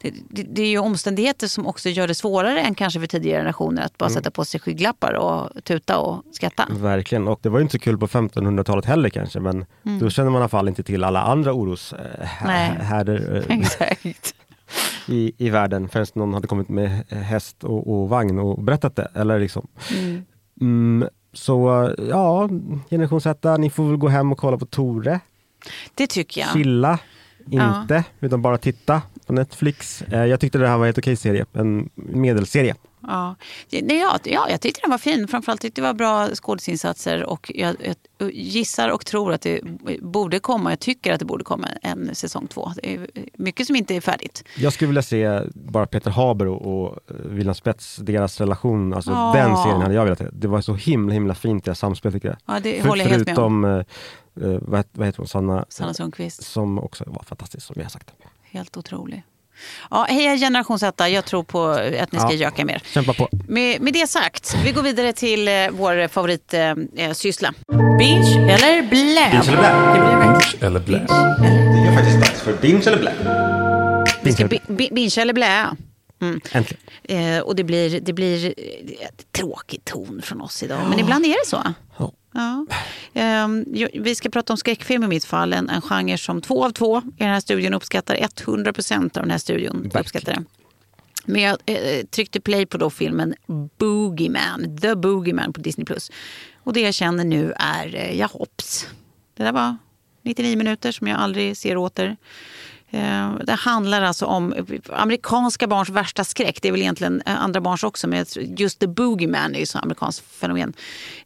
det, 0.00 0.14
det, 0.30 0.42
det 0.42 0.62
är 0.62 0.66
ju 0.66 0.78
omständigheter 0.78 1.46
som 1.48 1.66
också 1.66 1.88
gör 1.88 2.08
det 2.08 2.14
svårare 2.14 2.60
än 2.60 2.74
kanske 2.74 3.00
för 3.00 3.06
tidigare 3.06 3.38
generationer 3.40 3.82
att 3.82 3.98
bara 3.98 4.10
sätta 4.10 4.30
på 4.30 4.44
sig 4.44 4.60
skygglappar 4.60 5.12
och 5.12 5.64
tuta 5.64 5.98
och 5.98 6.22
skratta. 6.32 6.66
Verkligen, 6.70 7.28
och 7.28 7.38
det 7.42 7.48
var 7.48 7.58
ju 7.58 7.62
inte 7.62 7.72
så 7.72 7.78
kul 7.78 7.98
på 7.98 8.06
1500-talet 8.06 8.84
heller 8.84 9.08
kanske, 9.08 9.40
men 9.40 9.64
då 10.00 10.10
känner 10.10 10.30
man 10.30 10.38
i 10.40 10.42
alla 10.42 10.48
fall 10.48 10.68
inte 10.68 10.82
till 10.82 11.04
alla 11.04 11.22
andra 11.22 11.52
oroshärdar 11.52 13.44
Exakt. 13.48 14.34
I, 15.08 15.32
i 15.38 15.50
världen 15.50 15.88
förrän 15.88 16.06
någon 16.14 16.34
hade 16.34 16.46
kommit 16.48 16.68
med 16.68 16.90
häst 17.08 17.64
och, 17.64 17.92
och 17.94 18.08
vagn 18.08 18.38
och 18.38 18.62
berättat 18.62 18.96
det. 18.96 19.08
Eller 19.14 19.40
liksom. 19.40 19.66
Mm, 20.60 21.08
så 21.32 21.90
ja, 22.10 22.48
generation 22.90 23.20
Z, 23.20 23.56
ni 23.58 23.70
får 23.70 23.88
väl 23.88 23.96
gå 23.96 24.08
hem 24.08 24.32
och 24.32 24.38
kolla 24.38 24.58
på 24.58 24.66
Tore. 24.66 25.20
Det 25.94 26.06
tycker 26.06 26.40
jag. 26.40 26.50
Chilla, 26.52 26.98
Ja. 27.46 27.80
inte, 27.82 28.04
utan 28.20 28.42
bara 28.42 28.58
titta 28.58 29.02
på 29.26 29.32
Netflix. 29.32 30.02
Eh, 30.02 30.24
Jag 30.24 30.40
tyckte 30.40 30.58
det 30.58 30.68
här 30.68 30.76
var 30.78 30.84
en 30.84 30.88
helt 30.88 30.98
okej 30.98 31.16
serie, 31.16 31.46
en 31.52 31.90
medelserie. 31.94 32.74
Ja. 33.06 33.34
Ja, 33.70 34.18
ja, 34.24 34.46
jag 34.50 34.60
tyckte 34.60 34.80
den 34.80 34.90
var 34.90 34.98
fin. 34.98 35.28
Framförallt 35.28 35.60
tyckte 35.60 35.80
det 35.80 35.86
var 35.86 35.94
bra 35.94 36.28
skådisinsatser 36.34 37.24
och 37.24 37.50
jag, 37.54 37.76
jag 38.18 38.32
gissar 38.32 38.88
och 38.88 39.06
tror 39.06 39.32
att 39.32 39.40
det 39.40 39.60
borde 40.02 40.38
komma, 40.40 40.70
jag 40.72 40.80
tycker 40.80 41.12
att 41.12 41.18
det 41.18 41.24
borde 41.24 41.44
komma 41.44 41.68
en 41.82 42.14
säsong 42.14 42.46
två. 42.46 42.72
Det 42.82 42.94
är 42.94 43.06
mycket 43.34 43.66
som 43.66 43.76
inte 43.76 43.94
är 43.96 44.00
färdigt. 44.00 44.44
Jag 44.56 44.72
skulle 44.72 44.86
vilja 44.88 45.02
se 45.02 45.40
bara 45.54 45.86
Peter 45.86 46.10
Haber 46.10 46.46
och, 46.46 46.84
och 46.84 46.98
eh, 47.10 47.16
William 47.16 47.54
Spets, 47.54 47.96
deras 47.96 48.40
relation, 48.40 48.94
alltså 48.94 49.10
Ja. 49.10 49.32
den 49.34 49.56
serien 49.56 49.80
hade 49.80 49.94
jag 49.94 50.04
velat 50.04 50.18
se. 50.18 50.26
Det 50.32 50.48
var 50.48 50.60
så 50.60 50.74
himla 50.74 51.12
himla 51.14 51.34
fint 51.34 51.64
deras 51.64 51.78
samspel 51.78 52.12
tycker 52.12 52.28
jag. 52.28 52.36
Ja, 52.46 52.60
det 52.60 52.80
För- 52.82 52.88
håller 52.88 53.04
jag 53.04 53.10
helt 53.10 53.26
med 53.26 53.38
om. 53.38 53.62
förutom, 53.62 54.48
eh, 54.50 54.54
eh, 54.54 54.58
vad, 54.92 55.06
heter 55.06 55.18
hon, 55.18 55.28
Sanna, 55.28 55.64
Sanna 55.68 55.94
Sundqvist, 55.94 56.42
som 56.44 56.78
också 56.78 57.04
var 57.06 57.22
fantastisk 57.22 57.66
som 57.66 57.74
jag 57.78 57.84
har 57.84 57.90
sagt. 57.90 58.10
helt 58.42 58.76
otrolig. 58.76 59.22
Ja, 59.90 60.06
heja 60.08 60.36
generation 60.36 60.78
Z, 60.78 61.08
jag 61.08 61.24
tror 61.24 61.42
på 61.42 61.64
att 62.00 62.12
ni 62.12 62.18
ska 62.18 62.28
Ja. 62.30 62.32
göka 62.32 62.64
mer. 62.64 62.82
Kämpa 62.94 63.12
på. 63.14 63.28
Med, 63.48 63.80
med 63.80 63.92
det 63.92 64.06
sagt, 64.06 64.56
vi 64.64 64.72
går 64.72 64.82
vidare 64.82 65.12
till 65.12 65.48
eh, 65.48 65.54
vår 65.70 66.08
favoritsyssla. 66.08 66.76
Eh, 66.96 67.12
syssla. 67.12 67.52
binge 67.98 68.52
eller 68.54 68.82
blä? 68.82 69.28
Binge 69.30 69.48
eller 69.48 69.56
blä? 69.56 69.72
Verkligen 69.72 70.66
Eller 70.66 70.80
blä. 70.80 70.98
Det 71.82 71.88
är 71.88 71.94
faktiskt 71.94 72.18
dags 72.20 72.40
för 72.42 72.52
binge 72.52 72.82
eller 72.86 72.98
blä. 72.98 73.12
Vi 74.22 74.32
ska 74.32 74.44
bi- 74.46 74.60
bi- 74.68 74.88
binge 74.94 75.14
eller 75.18 75.32
blä. 75.32 75.66
Äntligen. 76.52 76.64
Eh, 77.04 77.38
och 77.42 77.56
det 77.56 77.64
blir, 77.64 78.00
det 78.00 78.12
blir 78.12 78.46
eh, 78.46 78.52
tråkig 79.36 79.84
ton 79.84 80.20
från 80.24 80.40
oss 80.40 80.62
idag, 80.62 80.78
men 80.90 80.98
ibland 80.98 81.24
är 81.26 81.28
det 81.30 81.46
så. 81.48 81.62
Ja. 82.34 82.66
Jo, 83.66 83.88
vi 83.94 84.14
ska 84.14 84.28
prata 84.28 84.52
om 84.52 84.56
skräckfilm 84.56 85.04
i 85.04 85.08
mitt 85.08 85.24
fall, 85.24 85.52
en, 85.52 85.68
en 85.68 85.82
genre 85.82 86.18
som 86.18 86.40
två 86.40 86.64
av 86.64 86.70
två 86.70 86.98
i 86.98 87.22
den 87.22 87.28
här 87.28 87.40
studion 87.40 87.74
uppskattar. 87.74 88.18
100 88.46 88.72
procent 88.72 89.16
av 89.16 89.22
den 89.22 89.30
här 89.30 89.38
studion 89.38 89.90
uppskattar 89.94 90.32
det. 90.32 90.44
Men 91.24 91.42
jag 91.42 91.58
eh, 91.66 92.04
tryckte 92.06 92.40
play 92.40 92.66
på 92.66 92.78
då 92.78 92.90
filmen 92.90 93.34
Boogeyman, 93.78 94.78
The 94.80 94.94
Boogeyman 94.94 95.52
på 95.52 95.60
Disney+. 95.60 95.86
Och 96.56 96.72
det 96.72 96.80
jag 96.80 96.94
känner 96.94 97.24
nu 97.24 97.52
är, 97.56 97.94
eh, 97.94 98.18
ja 98.18 98.28
hopps. 98.32 98.86
Det 99.36 99.44
där 99.44 99.52
var 99.52 99.76
99 100.22 100.56
minuter 100.56 100.92
som 100.92 101.06
jag 101.06 101.18
aldrig 101.18 101.56
ser 101.56 101.76
åter. 101.76 102.16
Eh, 102.94 103.34
Det 103.44 103.52
handlar 103.52 104.02
alltså 104.02 104.26
om 104.26 104.54
amerikanska 104.92 105.66
barns 105.66 105.88
värsta 105.88 106.24
skräck. 106.24 106.58
Det 106.62 106.68
är 106.68 106.72
väl 106.72 106.80
egentligen 106.80 107.22
eh, 107.26 107.42
andra 107.44 107.60
barns 107.60 107.84
också, 107.84 108.08
men 108.08 108.24
just 108.56 108.78
the 108.78 108.86
boogeyman 108.86 109.54
är 109.54 109.58
ju 109.58 109.66
så 109.66 109.78
amerikanskt 109.78 110.24
fenomen. 110.40 110.72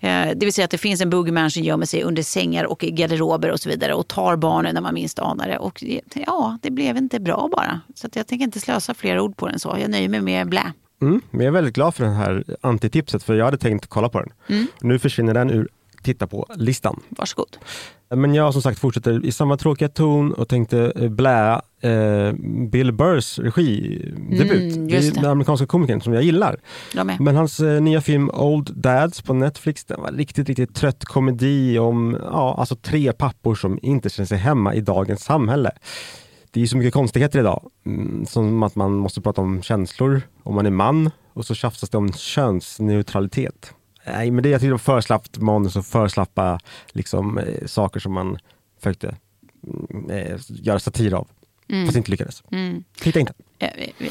Eh, 0.00 0.28
Det 0.36 0.46
vill 0.46 0.52
säga 0.52 0.64
att 0.64 0.70
det 0.70 0.78
finns 0.78 1.00
en 1.00 1.10
boogeyman 1.10 1.50
som 1.50 1.62
gömmer 1.62 1.86
sig 1.86 2.02
under 2.02 2.22
sängar 2.22 2.64
och 2.64 2.78
garderober 2.78 3.50
och 3.50 3.60
så 3.60 3.68
vidare 3.68 3.94
och 3.94 4.08
tar 4.08 4.36
barnen 4.36 4.74
när 4.74 4.80
man 4.80 4.94
minst 4.94 5.18
anar 5.18 5.48
det. 5.48 5.58
Och 5.58 5.84
ja, 6.26 6.58
det 6.62 6.70
blev 6.70 6.96
inte 6.96 7.20
bra 7.20 7.48
bara. 7.56 7.80
Så 7.94 8.08
jag 8.14 8.26
tänker 8.26 8.44
inte 8.44 8.60
slösa 8.60 8.94
fler 8.94 9.20
ord 9.20 9.36
på 9.36 9.48
den 9.48 9.58
så. 9.58 9.76
Jag 9.80 9.90
nöjer 9.90 10.08
mig 10.08 10.20
med 10.20 10.48
blä. 10.48 10.72
Mm, 11.02 11.20
men 11.30 11.40
jag 11.40 11.46
är 11.46 11.52
väldigt 11.52 11.74
glad 11.74 11.94
för 11.94 12.04
det 12.04 12.10
här 12.10 12.44
antitipset 12.60 13.22
för 13.22 13.34
jag 13.34 13.44
hade 13.44 13.58
tänkt 13.58 13.86
kolla 13.86 14.08
på 14.08 14.20
den. 14.20 14.32
Mm. 14.48 14.66
Nu 14.80 14.98
försvinner 14.98 15.34
den 15.34 15.50
ur 15.50 15.68
titta 16.08 16.26
på-listan. 16.26 17.00
Varsågod. 17.08 17.56
Men 18.16 18.34
jag 18.34 18.52
som 18.52 18.62
sagt 18.62 18.78
fortsätter 18.78 19.26
i 19.26 19.32
samma 19.32 19.56
tråkiga 19.56 19.88
ton 19.88 20.32
och 20.32 20.48
tänkte 20.48 20.92
eh, 20.96 21.08
blä 21.08 21.60
eh, 21.80 22.32
Bill 22.70 22.92
Burrs 22.92 23.38
regidebut. 23.38 24.76
Mm, 24.76 24.88
det 24.88 25.14
den 25.14 25.24
amerikanska 25.24 25.66
komikern 25.66 26.00
som 26.00 26.12
jag 26.12 26.22
gillar. 26.22 26.56
Jag. 26.94 27.20
Men 27.20 27.36
hans 27.36 27.60
eh, 27.60 27.80
nya 27.80 28.00
film 28.00 28.30
Old 28.30 28.74
Dads 28.74 29.22
på 29.22 29.34
Netflix, 29.34 29.84
den 29.84 30.00
var 30.00 30.12
riktigt, 30.12 30.48
riktigt 30.48 30.74
trött 30.74 31.04
komedi 31.04 31.78
om 31.78 32.18
ja, 32.22 32.54
alltså 32.58 32.76
tre 32.76 33.12
pappor 33.12 33.54
som 33.54 33.78
inte 33.82 34.10
känner 34.10 34.26
sig 34.26 34.38
hemma 34.38 34.74
i 34.74 34.80
dagens 34.80 35.24
samhälle. 35.24 35.70
Det 36.50 36.62
är 36.62 36.66
så 36.66 36.76
mycket 36.76 36.94
konstigheter 36.94 37.38
idag, 37.38 37.70
mm, 37.86 38.26
som 38.26 38.62
att 38.62 38.74
man 38.74 38.92
måste 38.92 39.20
prata 39.20 39.40
om 39.40 39.62
känslor 39.62 40.22
om 40.42 40.54
man 40.54 40.66
är 40.66 40.70
man 40.70 41.10
och 41.32 41.46
så 41.46 41.54
tjafsas 41.54 41.90
det 41.90 41.98
om 41.98 42.12
könsneutralitet. 42.12 43.74
Nej, 44.12 44.30
men 44.30 44.42
det 44.42 44.48
jag 44.48 44.60
tyckte 44.60 44.70
var 44.70 44.78
för 44.78 45.00
slappt 45.00 45.38
manus 45.38 45.76
och 45.76 45.86
för 45.86 46.08
slappa 46.08 46.60
liksom, 46.92 47.38
eh, 47.38 47.66
saker 47.66 48.00
som 48.00 48.12
man 48.12 48.38
försökte 48.80 49.16
mm, 49.90 50.10
eh, 50.10 50.40
göra 50.48 50.78
satir 50.78 51.14
av, 51.14 51.28
fast 51.86 51.96
inte 51.96 52.10
lyckades. 52.10 52.42
Mm. 52.52 52.84
Titta 53.00 53.20
inte. 53.20 53.32
Jag, 53.58 53.70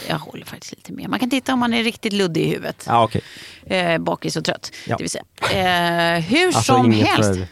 jag 0.09 0.17
håller 0.17 0.45
faktiskt 0.45 0.73
lite 0.75 0.93
med. 0.93 1.09
Man 1.09 1.19
kan 1.19 1.29
titta 1.29 1.53
om 1.53 1.59
man 1.59 1.73
är 1.73 1.83
riktigt 1.83 2.13
luddig 2.13 2.41
i 2.41 2.49
huvudet. 2.49 2.83
Ja, 2.87 3.03
okej. 3.03 3.21
Eh, 3.65 3.97
bakis 3.97 4.35
och 4.35 4.45
trött. 4.45 4.71
Ja. 4.87 4.97
Det 4.97 5.03
vill 5.03 5.09
säga. 5.09 5.23
Eh, 6.17 6.21
hur 6.23 6.47
Alltså 6.47 6.61
som 6.61 6.85
inget 6.85 7.07
helst. 7.07 7.29
för 7.39 7.47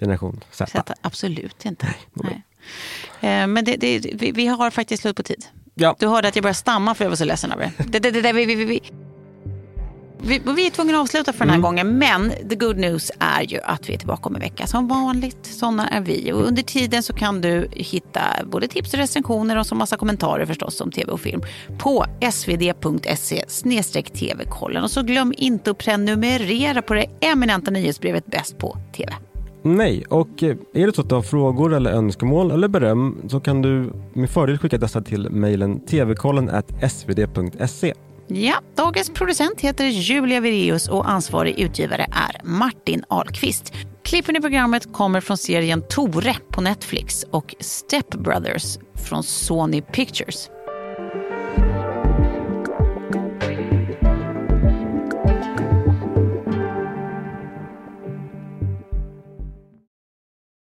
generation 0.00 0.40
Z. 0.50 0.66
Sätta, 0.70 0.94
absolut 1.00 1.64
inte. 1.64 1.94
Nej. 2.12 2.42
Eh, 3.20 3.46
Men 3.46 3.64
det, 3.64 3.76
det, 3.76 3.98
vi, 4.14 4.32
vi 4.32 4.46
har 4.46 4.70
faktiskt 4.70 5.02
slut 5.02 5.16
på 5.16 5.22
tid. 5.22 5.44
Ja. 5.74 5.96
Du 5.98 6.06
hörde 6.06 6.28
att 6.28 6.36
jag 6.36 6.42
började 6.42 6.54
stamma 6.58 6.94
för 6.94 7.04
jag 7.04 7.10
var 7.10 7.16
så 7.16 7.24
ledsen 7.24 7.52
över 7.52 7.72
det. 7.76 7.84
det, 7.84 7.98
det, 7.98 8.10
det, 8.10 8.20
det 8.20 8.32
vi, 8.32 8.44
vi, 8.44 8.64
vi, 8.64 8.80
vi. 10.24 10.42
Vi, 10.56 10.66
är 10.66 10.70
tvungna 10.70 10.94
att 10.94 11.00
avsluta 11.00 11.32
för 11.32 11.44
den 11.44 11.54
här 11.54 11.60
gången, 11.60 11.98
men 11.98 12.32
the 12.48 12.54
good 12.54 12.76
news 12.76 13.12
är 13.18 13.42
ju 13.42 13.60
att 13.60 13.88
vi 13.88 13.94
är 13.94 13.98
tillbaka 13.98 14.28
om 14.28 14.34
en 14.34 14.40
vecka. 14.40 14.66
Som 14.66 14.88
vanligt, 14.88 15.46
sådana 15.46 15.88
är 15.88 16.00
vi. 16.00 16.32
Och 16.32 16.46
under 16.46 16.62
tiden 16.62 17.02
så 17.02 17.12
kan 17.12 17.40
du 17.40 17.68
hitta 17.70 18.20
både 18.44 18.68
tips 18.68 18.92
och 18.92 18.98
recensioner 18.98 19.58
och 19.58 19.66
så 19.66 19.74
massa 19.74 19.96
kommentarer 19.96 20.46
förstås 20.46 20.80
om 20.80 20.90
tv 20.90 21.12
och 21.12 21.20
film 21.20 21.42
på 21.78 22.04
svd.se 22.32 23.44
tv-kollen. 24.02 24.84
Och 24.84 24.90
så 24.90 25.02
glöm 25.02 25.34
inte 25.36 25.70
att 25.70 25.78
prenumerera 25.78 26.82
på 26.82 26.94
det 26.94 27.06
eminenta 27.20 27.70
nyhetsbrevet 27.70 28.26
Bäst 28.26 28.58
på 28.58 28.78
TV. 28.96 29.12
Nej, 29.62 30.04
och 30.08 30.42
eh, 30.42 30.56
är 30.74 30.86
det 30.86 30.94
så 30.94 31.00
att 31.00 31.08
du 31.08 31.14
har 31.14 31.22
frågor 31.22 31.74
eller 31.74 31.92
önskemål 31.92 32.50
eller 32.50 32.68
beröm 32.68 33.16
så 33.28 33.40
kan 33.40 33.62
du 33.62 33.92
med 34.12 34.30
fördel 34.30 34.58
skicka 34.58 34.78
dessa 34.78 35.02
till 35.02 35.30
mejlen 35.30 35.80
tvkollen 35.86 36.50
svd.se. 36.90 37.94
Ja, 38.28 38.54
dagens 38.76 39.10
producent 39.10 39.60
heter 39.60 39.84
Julia 39.84 40.40
Vireus 40.40 40.88
och 40.88 41.10
ansvarig 41.10 41.58
utgivare 41.58 42.02
är 42.02 42.40
Martin 42.44 43.04
Ahlqvist. 43.08 43.72
Klippen 44.04 44.36
i 44.36 44.40
programmet 44.40 44.92
kommer 44.92 45.20
från 45.20 45.38
serien 45.38 45.82
Tore 45.88 46.36
på 46.48 46.60
Netflix 46.60 47.24
och 47.30 47.54
Step 47.60 48.10
Brothers 48.10 48.78
från 49.08 49.22
Sony 49.22 49.82
Pictures. 49.82 50.50